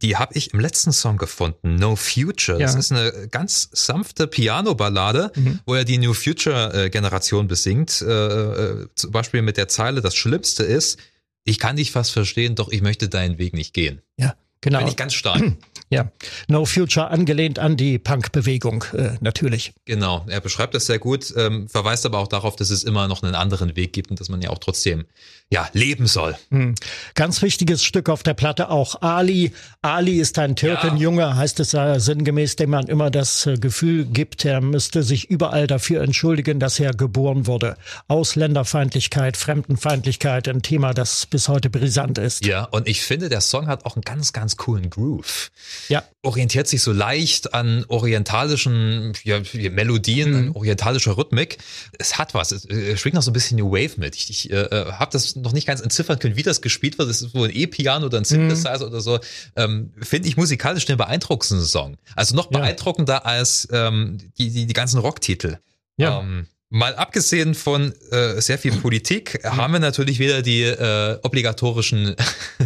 die 0.02 0.16
habe 0.16 0.34
ich 0.34 0.52
im 0.52 0.60
letzten 0.60 0.92
Song 0.92 1.18
gefunden, 1.18 1.76
No 1.76 1.94
Future. 1.94 2.58
Ja. 2.58 2.66
Das 2.66 2.74
ist 2.74 2.90
eine 2.90 3.28
ganz 3.28 3.68
sanfte 3.72 4.26
Piano-Ballade, 4.26 5.30
mhm. 5.36 5.60
wo 5.66 5.74
er 5.74 5.84
die 5.84 5.98
New 5.98 6.14
Future-Generation 6.14 7.44
äh, 7.44 7.48
besingt. 7.48 8.02
Äh, 8.02 8.06
äh, 8.06 8.86
zum 8.96 9.12
Beispiel 9.12 9.42
mit 9.42 9.56
der 9.56 9.68
Zeile, 9.68 10.00
das 10.00 10.16
Schlimmste 10.16 10.64
ist, 10.64 10.98
ich 11.44 11.58
kann 11.58 11.76
dich 11.76 11.92
fast 11.92 12.10
verstehen, 12.10 12.56
doch 12.56 12.70
ich 12.70 12.82
möchte 12.82 13.08
deinen 13.08 13.38
Weg 13.38 13.54
nicht 13.54 13.72
gehen. 13.72 14.00
Ja, 14.16 14.34
genau. 14.60 14.78
Finde 14.78 14.90
ich 14.90 14.96
ganz 14.96 15.14
stark. 15.14 15.42
Ja, 15.90 16.10
No 16.48 16.64
Future 16.64 17.08
angelehnt 17.08 17.58
an 17.58 17.76
die 17.76 17.98
Punk-Bewegung 17.98 18.84
äh, 18.94 19.16
natürlich. 19.20 19.74
Genau, 19.84 20.24
er 20.28 20.40
beschreibt 20.40 20.74
das 20.74 20.86
sehr 20.86 20.98
gut, 20.98 21.32
ähm, 21.36 21.68
verweist 21.68 22.06
aber 22.06 22.18
auch 22.18 22.28
darauf, 22.28 22.56
dass 22.56 22.70
es 22.70 22.84
immer 22.84 23.06
noch 23.06 23.22
einen 23.22 23.34
anderen 23.34 23.76
Weg 23.76 23.92
gibt 23.92 24.10
und 24.10 24.18
dass 24.18 24.28
man 24.28 24.42
ja 24.42 24.50
auch 24.50 24.58
trotzdem 24.58 25.04
ja 25.50 25.68
leben 25.72 26.06
soll. 26.06 26.36
Mhm. 26.50 26.74
Ganz 27.14 27.40
wichtiges 27.42 27.84
Stück 27.84 28.08
auf 28.08 28.22
der 28.22 28.34
Platte 28.34 28.70
auch 28.70 29.02
Ali. 29.02 29.52
Ali 29.82 30.18
ist 30.18 30.38
ein 30.38 30.56
Türkenjunge, 30.56 31.22
ja. 31.22 31.36
heißt 31.36 31.60
es 31.60 31.74
äh, 31.74 31.98
sinngemäß, 32.00 32.56
dem 32.56 32.70
man 32.70 32.86
immer 32.86 33.10
das 33.10 33.46
äh, 33.46 33.56
Gefühl 33.56 34.04
gibt, 34.06 34.44
er 34.44 34.60
müsste 34.60 35.02
sich 35.02 35.30
überall 35.30 35.66
dafür 35.66 36.02
entschuldigen, 36.02 36.58
dass 36.58 36.80
er 36.80 36.92
geboren 36.92 37.46
wurde. 37.46 37.76
Ausländerfeindlichkeit, 38.08 39.36
Fremdenfeindlichkeit, 39.36 40.48
ein 40.48 40.62
Thema, 40.62 40.92
das 40.92 41.26
bis 41.26 41.48
heute 41.48 41.70
brisant 41.70 42.18
ist. 42.18 42.44
Ja, 42.44 42.64
und 42.64 42.88
ich 42.88 43.02
finde, 43.02 43.28
der 43.28 43.40
Song 43.40 43.68
hat 43.68 43.84
auch 43.84 43.96
einen 43.96 44.02
ganz, 44.02 44.32
ganz 44.32 44.56
coolen 44.56 44.90
Groove. 44.90 45.50
Ja. 45.88 46.02
Orientiert 46.22 46.66
sich 46.66 46.82
so 46.82 46.90
leicht 46.90 47.54
an 47.54 47.84
orientalischen 47.88 49.12
ja, 49.22 49.40
Melodien, 49.70 50.46
mhm. 50.46 50.56
orientalischer 50.56 51.16
Rhythmik. 51.16 51.58
Es 51.98 52.18
hat 52.18 52.34
was. 52.34 52.50
Es, 52.50 52.64
es 52.64 52.98
schwingt 52.98 53.14
noch 53.14 53.22
so 53.22 53.30
ein 53.30 53.34
bisschen 53.34 53.58
New 53.58 53.70
Wave 53.70 54.00
mit. 54.00 54.16
Ich, 54.16 54.30
ich 54.30 54.50
äh, 54.50 54.66
habe 54.92 55.12
das 55.12 55.33
noch 55.36 55.52
nicht 55.52 55.66
ganz 55.66 55.80
entziffern 55.80 56.18
können, 56.18 56.36
wie 56.36 56.42
das 56.42 56.62
gespielt 56.62 56.98
wird. 56.98 57.08
Das 57.08 57.22
ist 57.22 57.34
wohl 57.34 57.48
ein 57.48 57.54
E-Piano 57.54 58.06
oder 58.06 58.18
ein 58.18 58.24
Synthesizer 58.24 58.78
mhm. 58.78 58.92
oder 58.92 59.00
so. 59.00 59.20
Ähm, 59.56 59.92
Finde 60.00 60.28
ich 60.28 60.36
musikalisch 60.36 60.84
den 60.86 60.96
beeindruckendsten 60.96 61.62
Song. 61.62 61.96
Also 62.16 62.34
noch 62.34 62.46
beeindruckender 62.46 63.14
ja. 63.14 63.24
als 63.24 63.68
ähm, 63.72 64.18
die, 64.38 64.50
die, 64.50 64.66
die 64.66 64.74
ganzen 64.74 64.98
Rocktitel. 64.98 65.58
Ja. 65.96 66.20
Ähm, 66.20 66.46
Mal 66.70 66.96
abgesehen 66.96 67.54
von 67.54 67.94
äh, 68.10 68.40
sehr 68.40 68.58
viel 68.58 68.72
Politik, 68.72 69.38
haben 69.44 69.72
wir 69.72 69.78
natürlich 69.78 70.18
wieder 70.18 70.42
die 70.42 70.62
äh, 70.62 71.20
obligatorischen 71.22 72.16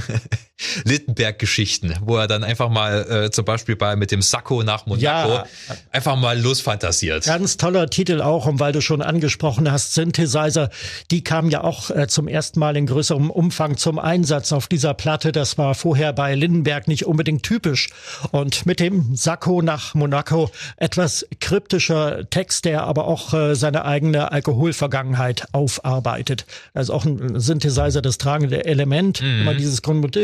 Littenberg-Geschichten, 0.85 1.95
wo 2.03 2.17
er 2.17 2.27
dann 2.27 2.43
einfach 2.43 2.69
mal 2.69 3.25
äh, 3.27 3.31
zum 3.31 3.45
Beispiel 3.45 3.77
bei 3.77 3.97
mit 3.97 4.11
dem 4.11 4.23
Sakko 4.23 4.63
nach 4.63 4.87
Monaco 4.87 5.03
ja, 5.05 5.45
einfach 5.93 6.17
mal 6.17 6.39
losfantasiert. 6.39 7.25
Ganz 7.25 7.57
toller 7.57 7.89
Titel 7.89 8.21
auch, 8.21 8.47
und 8.47 8.59
weil 8.59 8.73
du 8.73 8.81
schon 8.81 9.01
angesprochen 9.03 9.71
hast, 9.71 9.95
Synthesizer, 9.95 10.71
die 11.11 11.23
kamen 11.23 11.51
ja 11.51 11.63
auch 11.63 11.91
äh, 11.91 12.09
zum 12.09 12.29
ersten 12.29 12.59
Mal 12.59 12.77
in 12.77 12.87
größerem 12.87 13.31
Umfang 13.31 13.77
zum 13.77 13.99
Einsatz 13.99 14.53
auf 14.53 14.67
dieser 14.67 14.95
Platte. 14.95 15.33
Das 15.33 15.59
war 15.59 15.75
vorher 15.75 16.13
bei 16.13 16.35
Lindenberg 16.35 16.89
nicht 16.89 17.07
unbedingt 17.07 17.45
typisch. 17.45 17.91
Und 18.33 18.67
mit 18.67 18.81
dem 18.81 19.15
Sakko 19.15 19.63
nach 19.63 19.95
Monaco 19.95 20.51
etwas 20.77 21.27
kryptischer 21.41 22.29
Text, 22.31 22.65
der 22.65 22.83
aber 22.83 23.07
auch 23.07 23.33
äh, 23.33 23.55
seine 23.55 23.85
eigene 23.85 24.33
Alkoholvergangenheit 24.33 25.47
aufarbeitet. 25.53 26.47
Also 26.75 26.95
auch 26.95 27.05
ein 27.05 27.39
Synthesizer, 27.39 28.03
das 28.03 28.19
tragende 28.19 28.65
Element, 28.65 29.23
mhm. 29.23 29.43
immer 29.43 29.55
dieses 29.55 29.83
Grund 29.83 30.01
mit 30.01 30.17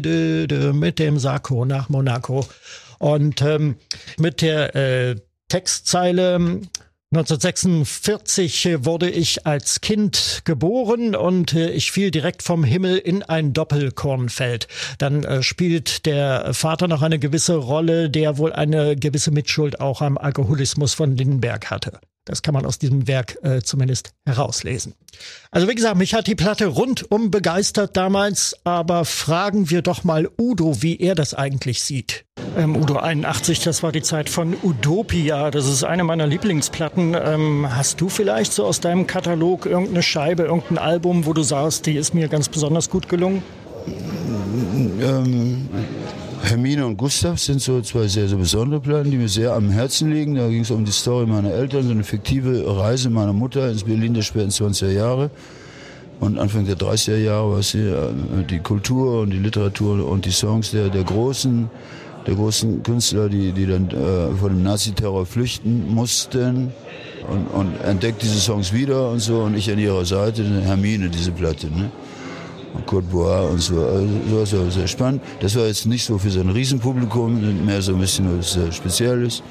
dem 0.00 1.18
Sakko 1.18 1.64
nach 1.64 1.88
Monaco. 1.88 2.46
Und 2.98 3.42
ähm, 3.42 3.76
mit 4.18 4.42
der 4.42 4.76
äh, 4.76 5.16
Textzeile 5.48 6.60
1946 7.12 8.84
wurde 8.86 9.10
ich 9.10 9.46
als 9.46 9.82
Kind 9.82 10.40
geboren 10.46 11.14
und 11.14 11.52
äh, 11.52 11.70
ich 11.70 11.92
fiel 11.92 12.10
direkt 12.10 12.42
vom 12.42 12.64
Himmel 12.64 12.96
in 12.96 13.22
ein 13.22 13.52
Doppelkornfeld. 13.52 14.66
Dann 14.96 15.22
äh, 15.24 15.42
spielt 15.42 16.06
der 16.06 16.54
Vater 16.54 16.88
noch 16.88 17.02
eine 17.02 17.18
gewisse 17.18 17.56
Rolle, 17.56 18.08
der 18.08 18.38
wohl 18.38 18.54
eine 18.54 18.96
gewisse 18.96 19.30
Mitschuld 19.30 19.78
auch 19.78 20.00
am 20.00 20.16
Alkoholismus 20.16 20.94
von 20.94 21.14
Lindenberg 21.14 21.70
hatte. 21.70 22.00
Das 22.24 22.42
kann 22.42 22.54
man 22.54 22.64
aus 22.64 22.78
diesem 22.78 23.08
Werk 23.08 23.36
äh, 23.42 23.62
zumindest 23.62 24.12
herauslesen. 24.24 24.94
Also 25.50 25.68
wie 25.68 25.74
gesagt, 25.74 25.96
mich 25.96 26.14
hat 26.14 26.28
die 26.28 26.36
Platte 26.36 26.66
rundum 26.66 27.30
begeistert 27.30 27.96
damals, 27.96 28.56
aber 28.64 29.04
fragen 29.04 29.70
wir 29.70 29.82
doch 29.82 30.04
mal 30.04 30.30
Udo, 30.38 30.82
wie 30.82 30.98
er 30.98 31.14
das 31.14 31.34
eigentlich 31.34 31.82
sieht. 31.82 32.24
Ähm, 32.56 32.76
Udo 32.76 32.96
81, 32.96 33.60
das 33.60 33.82
war 33.82 33.90
die 33.90 34.02
Zeit 34.02 34.30
von 34.30 34.56
Udopia. 34.62 35.50
Das 35.50 35.66
ist 35.66 35.82
eine 35.82 36.04
meiner 36.04 36.26
Lieblingsplatten. 36.26 37.14
Ähm, 37.14 37.66
hast 37.74 38.00
du 38.00 38.08
vielleicht 38.08 38.52
so 38.52 38.66
aus 38.66 38.80
deinem 38.80 39.06
Katalog 39.06 39.66
irgendeine 39.66 40.02
Scheibe, 40.02 40.44
irgendein 40.44 40.78
Album, 40.78 41.26
wo 41.26 41.32
du 41.32 41.42
sagst, 41.42 41.86
die 41.86 41.94
ist 41.94 42.14
mir 42.14 42.28
ganz 42.28 42.48
besonders 42.48 42.88
gut 42.88 43.08
gelungen? 43.08 43.42
Hermine 46.52 46.84
und 46.84 46.98
Gustav 46.98 47.38
sind 47.38 47.62
so 47.62 47.80
zwei 47.80 48.08
sehr, 48.08 48.28
sehr 48.28 48.36
besondere 48.36 48.78
Platten, 48.78 49.10
die 49.10 49.16
mir 49.16 49.30
sehr 49.30 49.54
am 49.54 49.70
Herzen 49.70 50.12
liegen. 50.12 50.34
Da 50.34 50.48
ging 50.48 50.60
es 50.60 50.70
um 50.70 50.84
die 50.84 50.92
Story 50.92 51.24
meiner 51.24 51.50
Eltern, 51.50 51.84
so 51.84 51.92
eine 51.92 52.04
fiktive 52.04 52.76
Reise 52.76 53.08
meiner 53.08 53.32
Mutter 53.32 53.70
ins 53.70 53.84
Berlin 53.84 54.12
der 54.12 54.20
späten 54.20 54.50
20er 54.50 54.90
Jahre. 54.90 55.30
Und 56.20 56.38
Anfang 56.38 56.66
der 56.66 56.76
30er 56.76 57.16
Jahre 57.16 57.52
war 57.52 57.58
es 57.58 57.74
äh, 57.74 57.90
die 58.50 58.58
Kultur 58.58 59.22
und 59.22 59.30
die 59.30 59.38
Literatur 59.38 60.06
und 60.06 60.26
die 60.26 60.30
Songs 60.30 60.72
der, 60.72 60.90
der 60.90 61.04
großen, 61.04 61.70
der 62.26 62.34
großen 62.34 62.82
Künstler, 62.82 63.30
die, 63.30 63.52
die 63.52 63.64
dann 63.64 63.88
äh, 63.88 64.36
vor 64.36 64.50
dem 64.50 64.62
Naziterror 64.62 65.24
flüchten 65.24 65.88
mussten. 65.88 66.70
Und, 67.30 67.46
und 67.46 67.80
entdeckt 67.80 68.22
diese 68.22 68.38
Songs 68.38 68.74
wieder 68.74 69.08
und 69.08 69.20
so. 69.20 69.40
Und 69.40 69.56
ich 69.56 69.70
an 69.70 69.78
ihrer 69.78 70.04
Seite, 70.04 70.44
Hermine, 70.66 71.08
diese 71.08 71.32
Platte. 71.32 71.68
Ne? 71.68 71.90
Kurt 72.86 73.10
Bois 73.10 73.42
und 73.42 73.60
so. 73.60 73.76
Also, 73.80 74.40
das 74.40 74.52
war 74.52 74.70
sehr 74.70 74.88
spannend. 74.88 75.22
Das 75.40 75.56
war 75.56 75.66
jetzt 75.66 75.86
nicht 75.86 76.04
so 76.04 76.18
für 76.18 76.30
so 76.30 76.40
ein 76.40 76.50
Riesenpublikum, 76.50 77.64
mehr 77.64 77.82
so 77.82 77.92
ein 77.92 78.00
bisschen 78.00 78.38
was 78.38 78.58
Spezielles. 78.74 79.42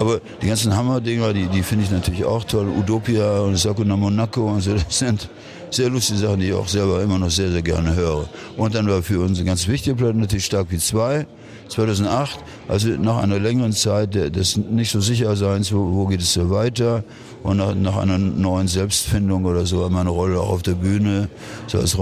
Aber 0.00 0.20
die 0.40 0.46
ganzen 0.46 0.76
Hammer-Dinger, 0.76 1.32
die, 1.32 1.46
die 1.46 1.62
finde 1.62 1.84
ich 1.84 1.90
natürlich 1.90 2.24
auch 2.24 2.44
toll. 2.44 2.68
Utopia 2.68 3.40
und 3.40 3.56
Sakuna 3.56 3.96
Monaco 3.96 4.52
und 4.52 4.60
so, 4.60 4.74
das 4.74 4.98
sind 4.98 5.28
sehr 5.70 5.90
lustige 5.90 6.18
Sachen, 6.20 6.40
die 6.40 6.48
ich 6.48 6.52
auch 6.52 6.68
selber 6.68 7.02
immer 7.02 7.18
noch 7.18 7.30
sehr, 7.30 7.50
sehr 7.50 7.62
gerne 7.62 7.94
höre. 7.94 8.28
Und 8.56 8.74
dann 8.74 8.88
war 8.88 9.02
für 9.02 9.20
uns 9.20 9.38
eine 9.38 9.46
ganz 9.46 9.66
wichtige 9.66 9.96
Platte 9.96 10.18
natürlich 10.18 10.44
Stark 10.44 10.68
wie 10.70 10.78
zwei. 10.78 11.26
2008, 11.68 12.38
also 12.68 12.88
nach 12.88 13.18
einer 13.18 13.38
längeren 13.38 13.72
Zeit 13.72 14.14
des 14.14 14.56
nicht 14.56 14.90
so 14.90 15.00
sicher 15.00 15.36
Seins, 15.36 15.72
wo, 15.72 15.92
wo 15.92 16.06
geht 16.06 16.20
es 16.20 16.32
so 16.32 16.50
weiter 16.50 17.04
und 17.42 17.58
nach, 17.58 17.74
nach, 17.74 17.96
einer 17.96 18.18
neuen 18.18 18.68
Selbstfindung 18.68 19.44
oder 19.44 19.66
so, 19.66 19.88
meine 19.90 20.10
Rolle 20.10 20.40
auch 20.40 20.50
auf 20.50 20.62
der 20.62 20.74
Bühne, 20.74 21.28
so 21.66 21.78
als 21.78 21.96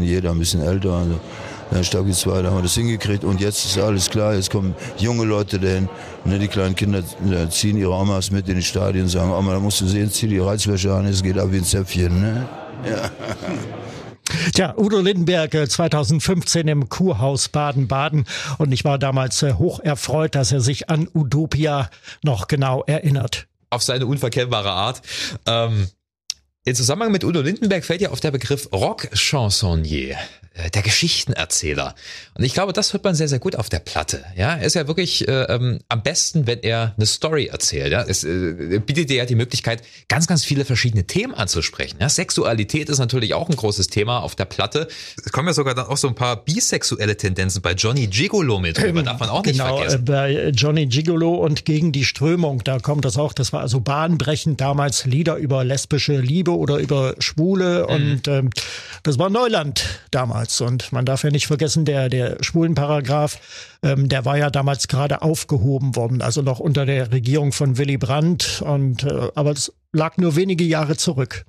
jeder 0.00 0.30
ein 0.30 0.38
bisschen 0.38 0.62
älter. 0.62 0.92
Also, 0.92 1.20
dann 1.70 1.84
Stacki 1.84 2.12
2, 2.12 2.42
da 2.42 2.48
haben 2.48 2.56
wir 2.56 2.62
das 2.62 2.74
hingekriegt 2.74 3.24
und 3.24 3.40
jetzt 3.40 3.64
ist 3.66 3.78
alles 3.78 4.08
klar, 4.08 4.34
jetzt 4.34 4.50
kommen 4.50 4.74
junge 4.96 5.24
Leute 5.24 5.58
dahin, 5.58 5.88
ne, 6.24 6.38
die 6.38 6.48
kleinen 6.48 6.74
Kinder 6.74 7.02
ziehen 7.50 7.76
ihre 7.76 7.92
Omas 7.92 8.30
mit 8.30 8.48
in 8.48 8.56
die 8.56 8.62
Stadien 8.62 9.04
und 9.04 9.10
sagen, 9.10 9.30
Oma, 9.30 9.52
da 9.52 9.60
musst 9.60 9.80
du 9.82 9.86
sehen, 9.86 10.10
zieh 10.10 10.28
die 10.28 10.38
Reizwäsche 10.38 10.94
an, 10.94 11.04
es 11.06 11.22
geht 11.22 11.38
ab 11.38 11.48
wie 11.50 11.58
ein 11.58 11.64
Zäpfchen. 11.64 12.20
Ne? 12.20 12.48
Ja. 12.88 13.10
Tja, 14.54 14.74
Udo 14.76 15.00
Lindenberg 15.00 15.52
2015 15.70 16.68
äh, 16.68 16.72
im 16.72 16.88
Kurhaus 16.88 17.48
Baden-Baden 17.48 18.26
und 18.58 18.72
ich 18.72 18.84
war 18.84 18.98
damals 18.98 19.42
äh, 19.42 19.54
hoch 19.54 19.80
erfreut, 19.80 20.34
dass 20.34 20.52
er 20.52 20.60
sich 20.60 20.90
an 20.90 21.08
Utopia 21.14 21.90
noch 22.22 22.48
genau 22.48 22.82
erinnert. 22.86 23.46
Auf 23.70 23.82
seine 23.82 24.06
unverkennbare 24.06 24.70
Art. 24.70 25.02
Ähm 25.46 25.88
In 26.68 26.74
Zusammenhang 26.74 27.12
mit 27.12 27.24
Udo 27.24 27.40
Lindenberg 27.40 27.82
fällt 27.82 28.02
ja 28.02 28.10
auf 28.10 28.20
der 28.20 28.30
Begriff 28.30 28.68
Rock-Chansonnier. 28.72 30.18
Äh, 30.58 30.70
der 30.70 30.82
Geschichtenerzähler. 30.82 31.94
Und 32.34 32.44
ich 32.44 32.52
glaube, 32.52 32.72
das 32.72 32.92
hört 32.92 33.04
man 33.04 33.14
sehr, 33.14 33.28
sehr 33.28 33.38
gut 33.38 33.54
auf 33.54 33.68
der 33.68 33.78
Platte. 33.78 34.24
Ja, 34.36 34.56
er 34.56 34.62
ist 34.62 34.74
ja 34.74 34.88
wirklich 34.88 35.26
äh, 35.28 35.42
ähm, 35.44 35.78
am 35.88 36.02
besten, 36.02 36.46
wenn 36.46 36.60
er 36.60 36.94
eine 36.96 37.06
Story 37.06 37.46
erzählt. 37.46 37.92
Ja, 37.92 38.02
es 38.02 38.24
äh, 38.24 38.80
bietet 38.84 39.08
dir 39.10 39.18
ja 39.18 39.24
die 39.24 39.36
Möglichkeit, 39.36 39.82
ganz, 40.08 40.26
ganz 40.26 40.44
viele 40.44 40.64
verschiedene 40.64 41.04
Themen 41.04 41.32
anzusprechen. 41.32 41.98
Ja, 42.00 42.08
Sexualität 42.08 42.88
ist 42.88 42.98
natürlich 42.98 43.34
auch 43.34 43.48
ein 43.48 43.54
großes 43.54 43.86
Thema 43.86 44.18
auf 44.18 44.34
der 44.34 44.46
Platte. 44.46 44.88
Es 45.24 45.30
kommen 45.30 45.46
ja 45.46 45.54
sogar 45.54 45.74
dann 45.76 45.86
auch 45.86 45.96
so 45.96 46.08
ein 46.08 46.16
paar 46.16 46.44
bisexuelle 46.44 47.16
Tendenzen 47.16 47.62
bei 47.62 47.72
Johnny 47.74 48.08
Gigolo 48.08 48.58
mit 48.58 48.78
drüber. 48.78 49.04
Darf 49.04 49.20
man 49.20 49.28
auch 49.28 49.44
nicht 49.44 49.58
genau, 49.58 49.76
vergessen. 49.76 50.00
Äh, 50.00 50.02
bei 50.02 50.48
Johnny 50.48 50.86
Gigolo 50.86 51.34
und 51.36 51.66
gegen 51.66 51.92
die 51.92 52.04
Strömung, 52.04 52.64
da 52.64 52.80
kommt 52.80 53.04
das 53.04 53.16
auch. 53.16 53.32
Das 53.32 53.52
war 53.52 53.60
also 53.60 53.80
bahnbrechend 53.80 54.60
damals 54.60 55.04
Lieder 55.04 55.36
über 55.36 55.62
lesbische 55.62 56.18
Liebe 56.18 56.50
oder 56.58 56.78
über 56.78 57.14
Schwule 57.18 57.86
mhm. 57.88 57.94
und 57.94 58.28
ähm, 58.28 58.50
das 59.02 59.18
war 59.18 59.30
Neuland 59.30 60.00
damals. 60.10 60.60
Und 60.60 60.92
man 60.92 61.06
darf 61.06 61.24
ja 61.24 61.30
nicht 61.30 61.46
vergessen, 61.46 61.84
der, 61.84 62.08
der 62.08 62.36
Schwulenparagraph, 62.42 63.38
ähm, 63.82 64.08
der 64.08 64.24
war 64.24 64.36
ja 64.36 64.50
damals 64.50 64.88
gerade 64.88 65.22
aufgehoben 65.22 65.96
worden, 65.96 66.20
also 66.20 66.42
noch 66.42 66.58
unter 66.58 66.84
der 66.84 67.12
Regierung 67.12 67.52
von 67.52 67.78
Willy 67.78 67.96
Brandt. 67.96 68.62
Und, 68.64 69.04
äh, 69.04 69.28
aber 69.34 69.52
es 69.52 69.72
lag 69.92 70.16
nur 70.18 70.36
wenige 70.36 70.64
Jahre 70.64 70.96
zurück. 70.96 71.44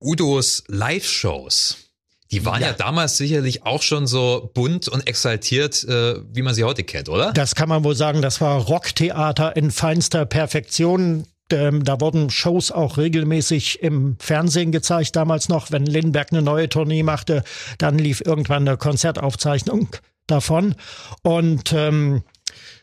Udos 0.00 0.64
Live-Shows. 0.68 1.88
Die 2.30 2.44
waren 2.44 2.60
ja. 2.60 2.68
ja. 2.68 2.72
damals 2.74 3.16
sicherlich 3.16 3.64
auch 3.64 3.80
schon 3.80 4.06
so 4.06 4.50
bunt 4.52 4.86
und 4.88 5.06
exaltiert, 5.06 5.82
äh, 5.84 6.16
wie 6.32 6.42
man 6.42 6.54
sie 6.54 6.64
heute 6.64 6.84
kennt, 6.84 7.08
oder? 7.08 7.32
Das 7.32 7.54
kann 7.54 7.68
man 7.68 7.84
wohl 7.84 7.96
sagen. 7.96 8.20
Das 8.20 8.40
war 8.40 8.60
Rocktheater 8.60 9.56
in 9.56 9.70
feinster 9.70 10.26
Perfektion. 10.26 11.24
Ähm, 11.52 11.84
da 11.84 12.00
wurden 12.00 12.30
Shows 12.30 12.70
auch 12.70 12.98
regelmäßig 12.98 13.82
im 13.82 14.16
Fernsehen 14.18 14.72
gezeigt, 14.72 15.16
damals 15.16 15.48
noch, 15.48 15.70
wenn 15.70 15.86
Lindbergh 15.86 16.30
eine 16.32 16.42
neue 16.42 16.68
Tournee 16.68 17.02
machte, 17.02 17.42
dann 17.78 17.98
lief 17.98 18.22
irgendwann 18.24 18.68
eine 18.68 18.76
Konzertaufzeichnung 18.76 19.88
davon. 20.26 20.74
Und 21.22 21.72
ähm, 21.72 22.22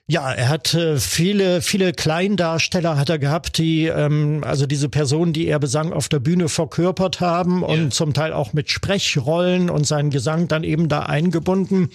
ja, 0.07 0.31
er 0.31 0.49
hat 0.49 0.73
äh, 0.75 0.97
viele, 0.97 1.61
viele 1.61 1.91
Kleindarsteller 1.91 2.97
hat 2.97 3.09
er 3.09 3.17
gehabt, 3.17 3.57
die 3.57 3.87
ähm, 3.87 4.43
also 4.45 4.67
diese 4.67 4.87
Personen, 4.87 5.33
die 5.33 5.47
er 5.47 5.59
besang, 5.59 5.93
auf 5.93 6.09
der 6.09 6.19
Bühne 6.19 6.47
verkörpert 6.47 7.21
haben 7.21 7.63
und 7.63 7.79
yeah. 7.79 7.89
zum 7.89 8.13
Teil 8.13 8.31
auch 8.31 8.53
mit 8.53 8.69
Sprechrollen 8.69 9.69
und 9.69 9.87
seinen 9.87 10.11
Gesang 10.11 10.47
dann 10.47 10.63
eben 10.63 10.89
da 10.89 11.01
eingebunden. 11.01 11.89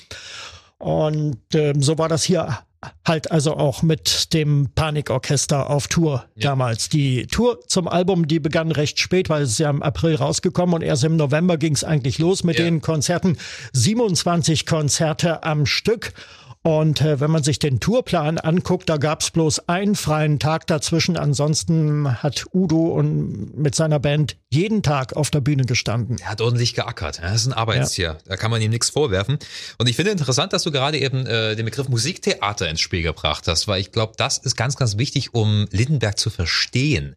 Und 0.79 1.39
ähm, 1.55 1.83
so 1.83 1.99
war 1.99 2.09
das 2.09 2.25
hier 2.25 2.59
halt 3.07 3.31
also 3.31 3.57
auch 3.57 3.83
mit 3.83 4.33
dem 4.33 4.69
Panikorchester 4.75 5.69
auf 5.69 5.89
Tour 5.89 6.25
ja. 6.35 6.51
damals. 6.51 6.89
Die 6.89 7.27
Tour 7.27 7.61
zum 7.67 7.87
Album, 7.87 8.27
die 8.27 8.41
begann 8.41 8.73
recht 8.73 8.99
spät, 8.99 9.29
weil 9.29 9.43
es 9.43 9.51
ist 9.51 9.59
ja 9.59 9.69
im 9.69 9.83
April 9.83 10.15
rausgekommen 10.15 10.75
und 10.75 10.83
erst 10.83 11.05
im 11.05 11.17
November 11.17 11.59
ging 11.59 11.75
es 11.75 11.85
eigentlich 11.85 12.19
los 12.19 12.43
mit 12.43 12.59
ja. 12.59 12.65
den 12.65 12.81
Konzerten. 12.81 13.37
27 13.73 14.65
Konzerte 14.65 15.43
am 15.43 15.67
Stück 15.67 16.15
und 16.63 17.01
äh, 17.01 17.21
wenn 17.21 17.31
man 17.31 17.43
sich 17.43 17.59
den 17.59 17.81
Tourplan 17.81 18.37
anguckt, 18.37 18.91
da 18.91 18.99
gab 18.99 19.23
es 19.23 19.31
bloß 19.31 19.69
einen 19.69 19.95
freien 19.95 20.39
Tag 20.39 20.67
dazwischen. 20.67 21.17
Ansonsten 21.17 22.23
hat 22.23 22.45
Udo 22.53 22.89
und 22.89 23.57
mit 23.57 23.75
seiner 23.75 23.99
Band 23.99 24.37
jeden 24.51 24.83
Tag 24.83 25.17
auf 25.17 25.31
der 25.31 25.41
Bühne 25.41 25.65
gestanden. 25.65 26.19
Er 26.21 26.29
hat 26.29 26.43
ordentlich 26.43 26.75
geackert. 26.75 27.21
Das 27.23 27.35
ist 27.35 27.47
ein 27.47 27.55
Arbeitstier. 27.55 28.09
Ja. 28.09 28.19
Da 28.27 28.37
kann 28.37 28.51
man 28.51 28.61
ihm 28.61 28.71
nichts 28.71 28.91
vorwerfen. 28.91 29.39
Und 29.79 29.89
ich 29.89 29.97
finde 29.97 30.11
interessant, 30.11 30.53
dass 30.53 30.63
du 30.63 30.71
gerade 30.71 30.99
eben 30.99 31.27
äh, 31.27 31.57
den 31.57 31.65
Begriff 31.65 31.89
Musiktheater 31.89 32.69
ins 32.69 32.81
Spiel 32.81 33.03
gebracht 33.03 33.49
hast, 33.49 33.67
weil 33.67 33.81
ich 33.81 33.91
glaube, 33.91 34.13
das 34.19 34.37
ist 34.37 34.57
ganz, 34.57 34.77
ganz 34.77 34.99
wichtig, 34.99 35.33
um 35.33 35.67
Lindenberg 35.71 36.19
zu 36.19 36.29
verstehen. 36.29 37.17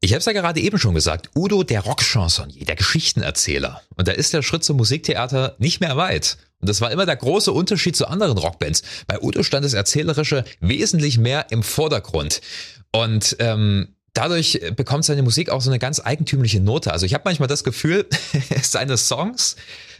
Ich 0.00 0.12
habe 0.12 0.20
es 0.20 0.24
ja 0.24 0.32
gerade 0.32 0.60
eben 0.60 0.78
schon 0.78 0.94
gesagt. 0.94 1.28
Udo, 1.36 1.62
der 1.62 1.82
Rockchansonnier, 1.82 2.64
der 2.64 2.76
Geschichtenerzähler. 2.76 3.82
Und 3.96 4.08
da 4.08 4.12
ist 4.12 4.32
der 4.32 4.40
Schritt 4.40 4.64
zum 4.64 4.78
Musiktheater 4.78 5.56
nicht 5.58 5.82
mehr 5.82 5.98
weit. 5.98 6.38
Und 6.60 6.68
das 6.68 6.80
war 6.80 6.90
immer 6.90 7.06
der 7.06 7.16
große 7.16 7.52
Unterschied 7.52 7.96
zu 7.96 8.08
anderen 8.08 8.36
Rockbands. 8.36 8.82
Bei 9.06 9.20
Udo 9.20 9.42
stand 9.42 9.64
das 9.64 9.74
Erzählerische 9.74 10.44
wesentlich 10.60 11.18
mehr 11.18 11.46
im 11.50 11.62
Vordergrund. 11.62 12.40
Und 12.92 13.36
ähm, 13.38 13.94
dadurch 14.12 14.60
bekommt 14.74 15.04
seine 15.04 15.22
Musik 15.22 15.50
auch 15.50 15.60
so 15.60 15.70
eine 15.70 15.78
ganz 15.78 16.00
eigentümliche 16.04 16.60
Note. 16.60 16.92
Also 16.92 17.06
ich 17.06 17.14
habe 17.14 17.22
manchmal 17.26 17.48
das 17.48 17.62
Gefühl, 17.62 18.06
seine 18.62 18.96
Songs 18.96 19.56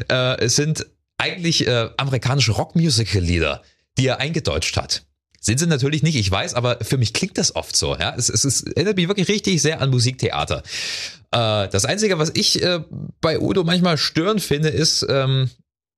äh, 0.08 0.48
sind 0.48 0.86
eigentlich 1.16 1.66
äh, 1.66 1.90
amerikanische 1.96 2.52
Rockmusical-Lieder, 2.52 3.62
die 3.98 4.06
er 4.06 4.18
eingedeutscht 4.18 4.76
hat. 4.76 5.04
Sind 5.40 5.58
sie 5.58 5.66
natürlich 5.66 6.02
nicht, 6.02 6.16
ich 6.16 6.30
weiß, 6.30 6.54
aber 6.54 6.78
für 6.82 6.98
mich 6.98 7.12
klingt 7.12 7.38
das 7.38 7.54
oft 7.54 7.76
so. 7.76 7.96
Ja? 7.96 8.14
Es, 8.16 8.28
es, 8.28 8.44
es 8.44 8.62
erinnert 8.62 8.96
mich 8.96 9.06
wirklich 9.06 9.28
richtig 9.28 9.62
sehr 9.62 9.80
an 9.80 9.90
Musiktheater. 9.90 10.62
Äh, 11.30 11.68
das 11.68 11.84
Einzige, 11.84 12.18
was 12.18 12.32
ich 12.34 12.62
äh, 12.62 12.80
bei 13.20 13.38
Udo 13.38 13.62
manchmal 13.62 13.98
störend 13.98 14.42
finde, 14.42 14.68
ist, 14.68 15.06
ähm, 15.08 15.48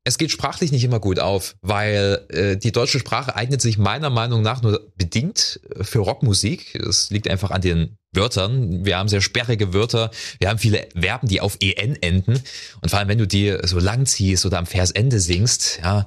es 0.04 0.16
geht 0.16 0.30
sprachlich 0.30 0.73
nicht 0.73 0.85
immer 0.85 0.99
gut 0.99 1.19
auf, 1.19 1.57
weil 1.61 2.25
äh, 2.30 2.57
die 2.57 2.73
deutsche 2.73 2.99
Sprache 2.99 3.37
eignet 3.37 3.61
sich 3.61 3.76
meiner 3.76 4.11
Meinung 4.11 4.42
nach 4.42 4.62
nur 4.62 4.90
bedingt 4.97 5.61
für 5.80 5.99
Rockmusik. 5.99 6.75
Es 6.75 7.11
liegt 7.11 7.28
einfach 7.28 7.50
an 7.50 7.61
den 7.61 7.99
Wörtern. 8.12 8.85
Wir 8.85 8.97
haben 8.97 9.09
sehr 9.09 9.21
sperrige 9.21 9.73
Wörter. 9.75 10.11
Wir 10.39 10.49
haben 10.49 10.58
viele 10.58 10.89
Verben, 10.99 11.28
die 11.28 11.41
auf 11.41 11.58
en 11.60 11.97
enden. 11.97 12.43
Und 12.80 12.89
vor 12.89 12.99
allem, 12.99 13.08
wenn 13.08 13.19
du 13.19 13.26
die 13.26 13.56
so 13.65 13.78
lang 13.78 14.06
ziehst 14.06 14.47
oder 14.47 14.58
am 14.58 14.67
Versende 14.67 15.21
singst, 15.21 15.80
ja, 15.82 16.04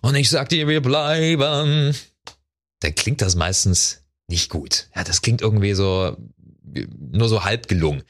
und 0.00 0.14
ich 0.16 0.30
sag 0.30 0.48
dir, 0.48 0.68
wir 0.68 0.82
bleiben, 0.82 1.94
dann 2.80 2.94
klingt 2.94 3.22
das 3.22 3.36
meistens 3.36 4.02
nicht 4.26 4.50
gut. 4.50 4.88
Ja, 4.94 5.04
das 5.04 5.22
klingt 5.22 5.42
irgendwie 5.42 5.74
so, 5.74 6.16
nur 7.10 7.28
so 7.28 7.44
halb 7.44 7.68
gelungen. 7.68 8.02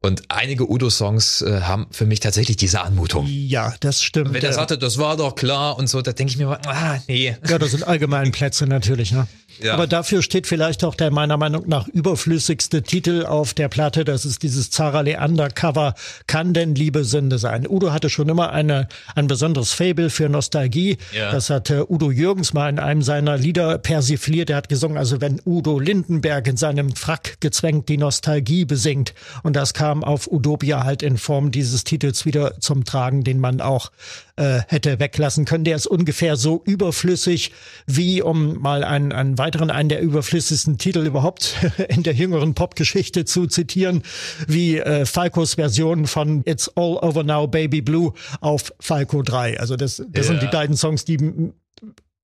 Und 0.00 0.22
einige 0.28 0.70
Udo-Songs 0.70 1.42
äh, 1.42 1.62
haben 1.62 1.88
für 1.90 2.06
mich 2.06 2.20
tatsächlich 2.20 2.56
diese 2.56 2.82
Anmutung. 2.82 3.26
Ja, 3.26 3.74
das 3.80 4.00
stimmt. 4.00 4.28
Und 4.28 4.34
wenn 4.34 4.44
er 4.44 4.52
sagte, 4.52 4.78
das 4.78 4.96
war 4.96 5.16
doch 5.16 5.34
klar 5.34 5.76
und 5.76 5.88
so, 5.88 6.00
da 6.02 6.12
denke 6.12 6.30
ich 6.30 6.38
mir, 6.38 6.48
ah, 6.66 7.00
nee. 7.08 7.36
Ja, 7.48 7.58
das 7.58 7.72
sind 7.72 7.82
allgemeine 7.82 8.30
Plätze 8.30 8.68
natürlich, 8.68 9.10
ne? 9.10 9.26
Ja. 9.60 9.74
Aber 9.74 9.86
dafür 9.86 10.22
steht 10.22 10.46
vielleicht 10.46 10.84
auch 10.84 10.94
der 10.94 11.10
meiner 11.10 11.36
Meinung 11.36 11.68
nach 11.68 11.88
überflüssigste 11.88 12.82
Titel 12.82 13.26
auf 13.26 13.54
der 13.54 13.68
Platte. 13.68 14.04
Das 14.04 14.24
ist 14.24 14.42
dieses 14.42 14.70
Zara 14.70 15.00
Leander 15.00 15.50
Cover. 15.50 15.94
Kann 16.26 16.54
denn 16.54 16.74
Liebe 16.74 17.04
Sünde 17.04 17.38
sein? 17.38 17.66
Udo 17.68 17.92
hatte 17.92 18.10
schon 18.10 18.28
immer 18.28 18.52
eine, 18.52 18.88
ein 19.14 19.26
besonderes 19.26 19.72
Fable 19.72 20.10
für 20.10 20.28
Nostalgie. 20.28 20.98
Ja. 21.12 21.32
Das 21.32 21.50
hatte 21.50 21.90
Udo 21.90 22.10
Jürgens 22.10 22.52
mal 22.52 22.68
in 22.68 22.78
einem 22.78 23.02
seiner 23.02 23.36
Lieder 23.36 23.78
persifliert. 23.78 24.50
Er 24.50 24.56
hat 24.56 24.68
gesungen, 24.68 24.96
also 24.96 25.20
wenn 25.20 25.40
Udo 25.44 25.78
Lindenberg 25.78 26.46
in 26.46 26.56
seinem 26.56 26.94
Frack 26.94 27.40
gezwängt 27.40 27.88
die 27.88 27.98
Nostalgie 27.98 28.64
besingt. 28.64 29.14
Und 29.42 29.56
das 29.56 29.74
kam 29.74 30.04
auf 30.04 30.30
Udopia 30.30 30.84
halt 30.84 31.02
in 31.02 31.18
Form 31.18 31.50
dieses 31.50 31.84
Titels 31.84 32.26
wieder 32.26 32.60
zum 32.60 32.84
Tragen, 32.84 33.24
den 33.24 33.40
man 33.40 33.60
auch 33.60 33.90
äh, 34.36 34.60
hätte 34.68 35.00
weglassen 35.00 35.44
können. 35.44 35.64
Der 35.64 35.76
ist 35.76 35.86
ungefähr 35.86 36.36
so 36.36 36.62
überflüssig 36.64 37.52
wie, 37.86 38.22
um 38.22 38.60
mal 38.60 38.84
einen, 38.84 39.12
einen 39.12 39.38
weiteren, 39.48 39.70
einen 39.70 39.88
der 39.88 40.02
überflüssigsten 40.02 40.76
Titel 40.76 41.06
überhaupt 41.06 41.56
in 41.88 42.02
der 42.02 42.12
jüngeren 42.12 42.54
Popgeschichte 42.54 43.24
zu 43.24 43.46
zitieren, 43.46 44.02
wie 44.46 44.78
äh, 44.78 45.06
Falcos 45.06 45.54
Version 45.54 46.06
von 46.06 46.42
It's 46.44 46.68
All 46.76 46.98
Over 46.98 47.24
Now 47.24 47.48
Baby 47.48 47.80
Blue 47.80 48.12
auf 48.42 48.74
Falco 48.78 49.22
3. 49.22 49.58
Also 49.58 49.76
das, 49.76 49.96
das 49.96 50.26
ja. 50.26 50.32
sind 50.32 50.42
die 50.42 50.48
beiden 50.48 50.76
Songs, 50.76 51.04
die 51.04 51.52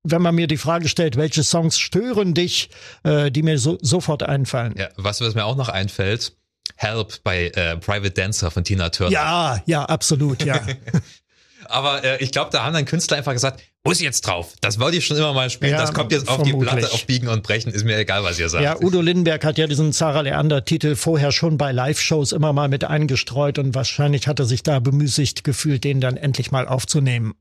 wenn 0.06 0.20
man 0.20 0.34
mir 0.34 0.46
die 0.46 0.58
Frage 0.58 0.86
stellt, 0.86 1.16
welche 1.16 1.42
Songs 1.42 1.78
stören 1.78 2.34
dich, 2.34 2.68
äh, 3.04 3.30
die 3.30 3.42
mir 3.42 3.58
so, 3.58 3.78
sofort 3.80 4.22
einfallen. 4.22 4.74
Ja, 4.76 4.90
was, 4.96 5.22
was 5.22 5.34
mir 5.34 5.46
auch 5.46 5.56
noch 5.56 5.70
einfällt, 5.70 6.36
Help 6.76 7.24
bei 7.24 7.46
äh, 7.46 7.78
Private 7.78 8.10
Dancer 8.10 8.50
von 8.50 8.64
Tina 8.64 8.90
Turner. 8.90 9.12
Ja, 9.12 9.62
ja, 9.64 9.86
absolut, 9.86 10.44
ja. 10.44 10.60
Aber 11.64 12.04
äh, 12.04 12.22
ich 12.22 12.32
glaube, 12.32 12.50
da 12.52 12.64
haben 12.64 12.74
dann 12.74 12.84
Künstler 12.84 13.16
einfach 13.16 13.32
gesagt, 13.32 13.62
muss 13.84 14.00
jetzt 14.00 14.22
drauf. 14.22 14.54
Das 14.60 14.80
wollte 14.80 14.96
ich 14.96 15.06
schon 15.06 15.16
immer 15.16 15.32
mal 15.34 15.50
spielen. 15.50 15.72
Ja, 15.72 15.78
das 15.78 15.92
kommt 15.92 16.10
jetzt 16.10 16.26
vermutlich. 16.26 16.54
auf 16.54 16.60
die 16.60 16.66
Platte 16.66 16.92
auf 16.92 17.06
Biegen 17.06 17.28
und 17.28 17.42
Brechen. 17.42 17.70
Ist 17.72 17.84
mir 17.84 17.98
egal, 17.98 18.24
was 18.24 18.38
ihr 18.38 18.48
sagt. 18.48 18.64
Ja, 18.64 18.80
Udo 18.80 19.00
Lindenberg 19.00 19.44
hat 19.44 19.58
ja 19.58 19.66
diesen 19.66 19.92
Zara 19.92 20.22
Leander-Titel 20.22 20.96
vorher 20.96 21.32
schon 21.32 21.58
bei 21.58 21.70
Live-Shows 21.70 22.32
immer 22.32 22.52
mal 22.52 22.68
mit 22.68 22.84
eingestreut 22.84 23.58
und 23.58 23.74
wahrscheinlich 23.74 24.26
hat 24.26 24.38
er 24.38 24.46
sich 24.46 24.62
da 24.62 24.80
bemüßigt 24.80 25.44
gefühlt, 25.44 25.84
den 25.84 26.00
dann 26.00 26.16
endlich 26.16 26.50
mal 26.50 26.66
aufzunehmen. 26.66 27.34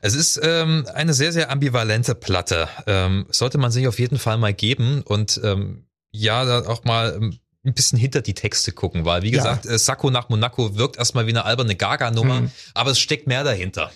Es 0.00 0.14
ist 0.14 0.40
ähm, 0.42 0.86
eine 0.94 1.14
sehr, 1.14 1.32
sehr 1.32 1.50
ambivalente 1.50 2.14
Platte. 2.14 2.68
Ähm, 2.86 3.26
sollte 3.30 3.58
man 3.58 3.70
sich 3.70 3.88
auf 3.88 3.98
jeden 3.98 4.18
Fall 4.18 4.36
mal 4.36 4.52
geben 4.52 5.02
und 5.02 5.40
ähm, 5.44 5.86
ja, 6.12 6.44
da 6.44 6.66
auch 6.66 6.84
mal 6.84 7.14
ähm, 7.14 7.38
ein 7.64 7.74
bisschen 7.74 7.98
hinter 7.98 8.20
die 8.20 8.34
Texte 8.34 8.72
gucken, 8.72 9.04
weil 9.04 9.22
wie 9.22 9.30
gesagt. 9.30 9.66
Äh, 9.66 9.78
Sacco 9.78 10.10
nach 10.10 10.28
Monaco 10.28 10.76
wirkt 10.76 10.96
erstmal 10.96 11.26
wie 11.26 11.30
eine 11.30 11.44
alberne 11.44 11.76
Gaga-Nummer, 11.76 12.42
mhm. 12.42 12.50
aber 12.74 12.90
es 12.90 13.00
steckt 13.00 13.26
mehr 13.26 13.44
dahinter. 13.44 13.90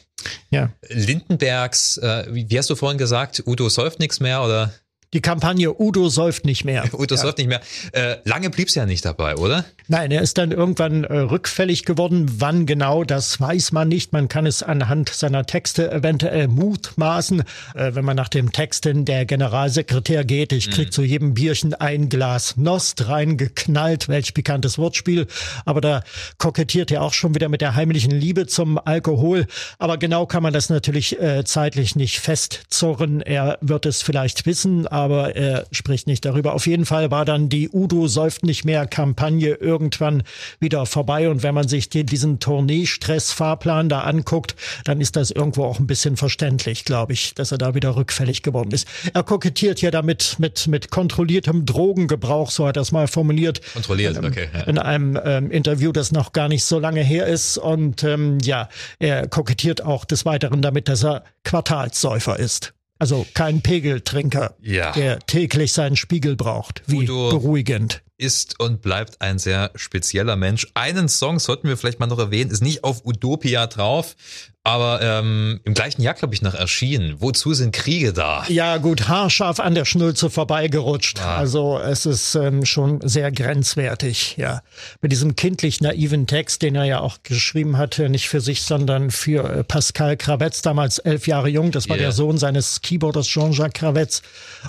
Ja. 0.51 0.73
Lindenbergs, 0.89 1.99
äh, 1.99 2.27
wie, 2.31 2.47
hast 2.59 2.71
du 2.71 2.77
vorhin 2.77 2.99
gesagt, 2.99 3.43
Udo 3.47 3.69
säuft 3.69 3.99
nichts 3.99 4.21
mehr 4.21 4.43
oder? 4.43 4.73
Die 5.15 5.21
Kampagne 5.21 5.73
Udo 5.73 6.09
säuft 6.09 6.45
nicht 6.45 6.65
mehr. 6.65 6.85
Udo 6.93 7.15
ja. 7.15 7.21
säuft 7.21 7.39
nicht 7.39 7.47
mehr. 7.47 7.61
Äh, 7.93 8.17
lange 8.25 8.51
blieb's 8.51 8.75
ja 8.75 8.85
nicht 8.85 9.05
dabei, 9.05 9.37
oder? 9.37 9.65
Nein, 9.87 10.11
er 10.11 10.23
ist 10.23 10.39
dann 10.39 10.51
irgendwann 10.51 11.05
äh, 11.05 11.19
rückfällig 11.19 11.85
geworden. 11.85 12.27
Wann 12.39 12.67
genau, 12.67 13.05
das 13.05 13.41
weiß 13.41 13.71
man 13.71 13.87
nicht. 13.87 14.13
Man 14.13 14.27
kann 14.27 14.45
es 14.45 14.65
anhand 14.65 15.11
seiner 15.11 15.47
Texte 15.47 15.93
eventuell 15.93 16.49
mutmaßen. 16.49 17.45
Äh, 17.75 17.95
wenn 17.95 18.05
man 18.05 18.17
nach 18.17 18.29
dem 18.29 18.51
Texten 18.51 19.05
der 19.05 19.25
Generalsekretär 19.25 20.25
geht, 20.25 20.53
ich 20.53 20.73
krieg 20.73 20.89
mhm. 20.89 20.93
zu 20.93 21.03
jedem 21.03 21.35
Bierchen 21.35 21.75
ein 21.75 22.09
Glas 22.09 22.57
Nost 22.57 23.07
reingeknallt. 23.09 24.09
Welch 24.09 24.35
pikantes 24.35 24.79
Wortspiel. 24.79 25.29
Aber 25.65 25.81
da 25.81 26.03
kokettiert 26.39 26.91
er 26.91 27.03
auch 27.03 27.13
schon 27.13 27.37
wieder 27.37 27.49
mit 27.49 27.61
der 27.61 27.77
heimlichen 27.77 28.11
Liebe 28.11 28.49
zum 28.49 28.79
Alkohol. 28.85 29.47
Aber 29.79 29.97
genau 29.97 30.27
kann 30.27 30.43
man 30.43 30.53
das 30.53 30.71
natürlich 30.71 31.21
äh, 31.21 31.45
zeitlich 31.45 31.95
nicht 31.95 32.19
festzurren. 32.19 33.21
Er 33.21 33.59
wird 33.61 33.87
es 33.87 34.03
vielleicht 34.03 34.45
wissen, 34.45 34.89
aber 34.89 35.04
er 35.11 35.67
spricht 35.71 36.07
nicht 36.07 36.25
darüber. 36.25 36.55
Auf 36.55 36.67
jeden 36.67 36.87
Fall 36.87 37.11
war 37.11 37.25
dann 37.25 37.49
die 37.49 37.69
Udo 37.71 38.09
säuft 38.09 38.45
nicht 38.45 38.65
mehr 38.65 38.87
Kampagne 38.87 39.55
irgendwann 39.55 40.23
wieder 40.61 40.87
vorbei. 40.87 41.29
Und 41.29 41.43
wenn 41.43 41.55
man 41.55 41.69
sich 41.69 41.89
diesen 41.89 42.39
Tourneestress-Fahrplan 42.41 43.89
da 43.89 44.01
anguckt, 44.01 44.57
dann 44.85 45.01
ist 45.01 45.17
das 45.17 45.31
irgendwo 45.31 45.65
auch 45.65 45.79
ein 45.79 45.87
bisschen 45.87 46.17
verständlich, 46.17 46.85
glaube 46.85 47.13
ich, 47.13 47.35
dass 47.35 47.53
er 47.53 47.59
da 47.59 47.75
wieder 47.75 47.97
rückfällig 47.97 48.43
geworden 48.43 48.71
ist. 48.71 48.87
Er 49.13 49.23
kokettiert 49.23 49.81
ja 49.81 49.91
damit 49.91 50.37
mit, 50.39 50.67
mit 50.67 50.91
kontrolliertem 50.91 51.67
Drogengebrauch, 51.67 52.51
so 52.51 52.67
hat 52.67 52.77
er 52.77 52.83
es 52.83 52.93
mal 52.93 53.09
formuliert. 53.09 53.61
Kontrolliert, 53.73 54.17
in, 54.17 54.25
okay. 54.25 54.49
Ja. 54.53 54.61
In 54.63 54.79
einem 54.79 55.19
ähm, 55.25 55.51
Interview, 55.51 55.93
das 55.93 56.13
noch 56.13 56.33
gar 56.33 56.49
nicht 56.49 56.65
so 56.65 56.79
lange 56.79 57.03
her 57.03 57.27
ist. 57.27 57.59
Und 57.59 58.05
ähm, 58.05 58.39
ja, 58.43 58.69
er 58.99 59.27
kokettiert 59.29 59.85
auch 59.85 60.05
des 60.05 60.25
Weiteren 60.25 60.63
damit, 60.63 60.89
dass 60.89 61.05
er 61.05 61.25
Quartalssäufer 61.45 62.39
ist. 62.39 62.75
Also 63.05 63.27
kein 63.35 63.61
Pegeltrinker, 63.61 64.55
ja. 64.63 64.93
der 64.93 65.19
täglich 65.19 65.75
seinen 65.75 65.95
Spiegel 65.95 66.37
braucht. 66.37 66.83
Wie 66.87 67.05
beruhigend. 67.05 68.03
Ist 68.17 68.61
und 68.61 68.81
bleibt 68.81 69.21
ein 69.21 69.41
sehr 69.41 69.73
spezieller 69.75 70.37
Mensch. 70.37 70.69
Einen 70.75 71.09
Song 71.09 71.41
sollten 71.41 71.67
wir 71.67 71.77
vielleicht 71.77 71.99
mal 71.99 72.07
noch 72.07 72.21
erwähnen, 72.21 72.53
ist 72.53 72.63
nicht 72.63 72.85
auf 72.85 73.05
Utopia 73.05 73.67
drauf, 73.67 74.15
aber 74.63 75.03
ähm, 75.03 75.61
im 75.65 75.75
gleichen 75.75 76.01
Jahr, 76.01 76.15
glaube 76.15 76.33
ich, 76.33 76.41
noch 76.41 76.55
erschienen. 76.55 77.17
Wozu 77.21 77.53
sind 77.55 77.75
Kriege 77.75 78.13
da? 78.13 78.45
Ja, 78.49 78.77
gut, 78.79 79.09
haarscharf 79.09 79.59
an 79.59 79.75
der 79.75 79.85
Schnulze 79.85 80.31
vorbeigerutscht. 80.31 81.19
Ja. 81.19 81.37
Also 81.37 81.79
es 81.79 82.07
ist 82.07 82.37
ähm, 82.37 82.65
schon 82.65 83.01
sehr 83.07 83.33
grenzwertig, 83.33 84.37
ja. 84.39 84.63
Mit 85.03 85.11
diesem 85.11 85.35
kindlich 85.37 85.81
naiven 85.81 86.27
Text, 86.27 86.63
den 86.63 86.77
er 86.77 86.85
ja 86.85 87.01
auch 87.01 87.19
geschrieben 87.25 87.77
hatte, 87.77 88.09
nicht 88.09 88.29
für 88.29 88.41
sich, 88.41 88.63
sondern 88.63 89.11
für 89.11 89.45
äh, 89.45 89.65
Pascal 89.65 90.17
Kravetz, 90.17 90.63
damals 90.63 90.99
elf 90.99 91.27
Jahre 91.27 91.49
jung. 91.49 91.73
Das 91.73 91.89
war 91.89 91.97
yeah. 91.97 92.07
der 92.07 92.13
Sohn 92.13 92.39
seines 92.39 92.81
Keyboarders 92.81 93.27
Jean-Jacques 93.27 93.81
Kravetz. 93.81 94.23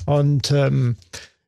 Und 0.06 0.52
ähm, 0.52 0.98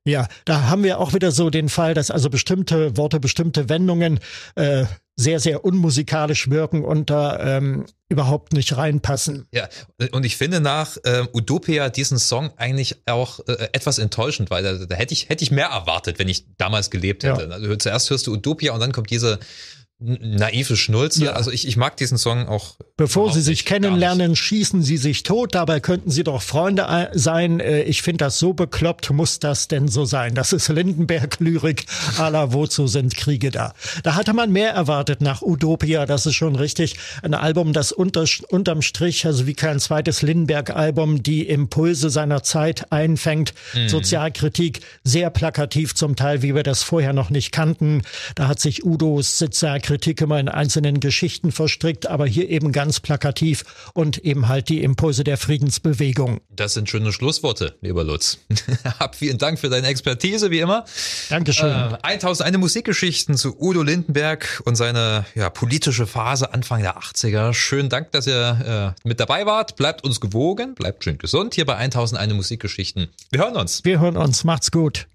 ja, 0.07 0.27
da 0.45 0.69
haben 0.69 0.83
wir 0.83 0.99
auch 0.99 1.13
wieder 1.13 1.31
so 1.31 1.49
den 1.49 1.69
Fall, 1.69 1.93
dass 1.93 2.11
also 2.11 2.29
bestimmte 2.29 2.97
Worte, 2.97 3.19
bestimmte 3.19 3.69
Wendungen 3.69 4.19
äh, 4.55 4.85
sehr, 5.19 5.39
sehr 5.39 5.65
unmusikalisch 5.65 6.49
wirken 6.49 6.85
und 6.85 7.09
da 7.09 7.57
ähm, 7.57 7.85
überhaupt 8.07 8.53
nicht 8.53 8.77
reinpassen. 8.77 9.47
Ja, 9.51 9.67
und 10.11 10.25
ich 10.25 10.37
finde 10.37 10.61
nach 10.61 10.95
äh, 11.03 11.25
Utopia 11.33 11.89
diesen 11.89 12.19
Song 12.19 12.51
eigentlich 12.55 13.01
auch 13.07 13.39
äh, 13.47 13.69
etwas 13.73 13.97
enttäuschend, 13.97 14.51
weil 14.51 14.63
da, 14.63 14.85
da 14.85 14.95
hätte 14.95 15.13
ich 15.13 15.29
hätte 15.29 15.43
ich 15.43 15.51
mehr 15.51 15.67
erwartet, 15.67 16.19
wenn 16.19 16.29
ich 16.29 16.45
damals 16.57 16.91
gelebt 16.91 17.23
hätte. 17.23 17.43
Ja. 17.43 17.49
Also 17.49 17.75
zuerst 17.77 18.09
hörst 18.11 18.27
du 18.27 18.33
Utopia 18.33 18.73
und 18.73 18.79
dann 18.79 18.91
kommt 18.91 19.09
diese 19.09 19.39
naive 19.99 20.77
Schnulze. 20.77 21.25
Ja. 21.25 21.31
Also 21.31 21.51
ich, 21.51 21.67
ich 21.67 21.75
mag 21.75 21.97
diesen 21.97 22.19
Song 22.19 22.47
auch. 22.47 22.75
Bevor 22.97 23.33
Sie 23.33 23.41
sich 23.41 23.65
kennenlernen, 23.65 24.35
schießen 24.35 24.83
Sie 24.83 24.97
sich 24.97 25.23
tot. 25.23 25.55
Dabei 25.55 25.79
könnten 25.79 26.11
Sie 26.11 26.23
doch 26.23 26.41
Freunde 26.41 27.09
sein. 27.13 27.59
Äh, 27.59 27.81
ich 27.83 28.03
finde 28.03 28.25
das 28.25 28.37
so 28.37 28.53
bekloppt. 28.53 29.09
Muss 29.09 29.39
das 29.39 29.67
denn 29.67 29.87
so 29.87 30.05
sein? 30.05 30.35
Das 30.35 30.53
ist 30.53 30.69
Lindenberg-Lyrik. 30.69 31.85
la 32.17 32.53
wozu 32.53 32.85
sind 32.85 33.15
Kriege 33.15 33.49
da? 33.49 33.73
Da 34.03 34.15
hatte 34.15 34.33
man 34.33 34.51
mehr 34.51 34.71
erwartet 34.71 35.21
nach 35.21 35.41
Utopia. 35.41 36.05
Das 36.05 36.27
ist 36.27 36.35
schon 36.35 36.55
richtig. 36.55 36.97
Ein 37.23 37.33
Album, 37.33 37.73
das 37.73 37.91
unter, 37.91 38.25
unterm 38.49 38.83
Strich, 38.83 39.25
also 39.25 39.47
wie 39.47 39.55
kein 39.55 39.79
zweites 39.79 40.21
Lindenberg-Album, 40.21 41.23
die 41.23 41.47
Impulse 41.47 42.11
seiner 42.11 42.43
Zeit 42.43 42.91
einfängt. 42.91 43.55
Mhm. 43.73 43.89
Sozialkritik, 43.89 44.81
sehr 45.03 45.31
plakativ 45.31 45.95
zum 45.95 46.15
Teil, 46.15 46.43
wie 46.43 46.53
wir 46.53 46.63
das 46.63 46.83
vorher 46.83 47.13
noch 47.13 47.31
nicht 47.31 47.51
kannten. 47.51 48.03
Da 48.35 48.47
hat 48.47 48.59
sich 48.59 48.85
Udos 48.85 49.39
Sitzer 49.39 49.79
Kritik 49.87 50.19
immer 50.19 50.37
in 50.37 50.49
einzelnen 50.49 50.99
Geschichten 50.99 51.53
verstrickt, 51.53 52.07
aber 52.07 52.27
hier 52.27 52.49
eben 52.49 52.73
ganz 52.73 52.99
plakativ 52.99 53.63
und 53.93 54.17
eben 54.17 54.49
halt 54.49 54.67
die 54.67 54.83
Impulse 54.83 55.23
der 55.23 55.37
Friedensbewegung. 55.37 56.41
Das 56.49 56.73
sind 56.73 56.89
schöne 56.89 57.13
Schlussworte, 57.13 57.77
lieber 57.79 58.03
Lutz. 58.03 58.39
Hab 58.99 59.15
vielen 59.15 59.37
Dank 59.37 59.59
für 59.59 59.69
deine 59.69 59.87
Expertise, 59.87 60.51
wie 60.51 60.59
immer. 60.59 60.83
Dankeschön. 61.29 61.69
Äh, 61.69 61.97
1001 62.01 62.57
Musikgeschichten 62.57 63.37
zu 63.37 63.57
Udo 63.61 63.81
Lindenberg 63.81 64.61
und 64.65 64.75
seine 64.75 65.25
ja, 65.35 65.49
politische 65.49 66.05
Phase 66.05 66.53
Anfang 66.53 66.81
der 66.81 66.97
80er. 66.97 67.53
Schönen 67.53 67.87
Dank, 67.87 68.11
dass 68.11 68.27
ihr 68.27 68.93
äh, 69.03 69.07
mit 69.07 69.21
dabei 69.21 69.45
wart. 69.45 69.77
Bleibt 69.77 70.03
uns 70.03 70.19
gewogen, 70.19 70.75
bleibt 70.75 71.05
schön 71.05 71.17
gesund 71.17 71.55
hier 71.55 71.65
bei 71.65 71.77
1001 71.77 72.33
Musikgeschichten. 72.33 73.07
Wir 73.31 73.39
hören 73.39 73.55
uns. 73.55 73.85
Wir 73.85 74.01
hören 74.01 74.17
uns. 74.17 74.43
Macht's 74.43 74.69
gut. 74.69 75.07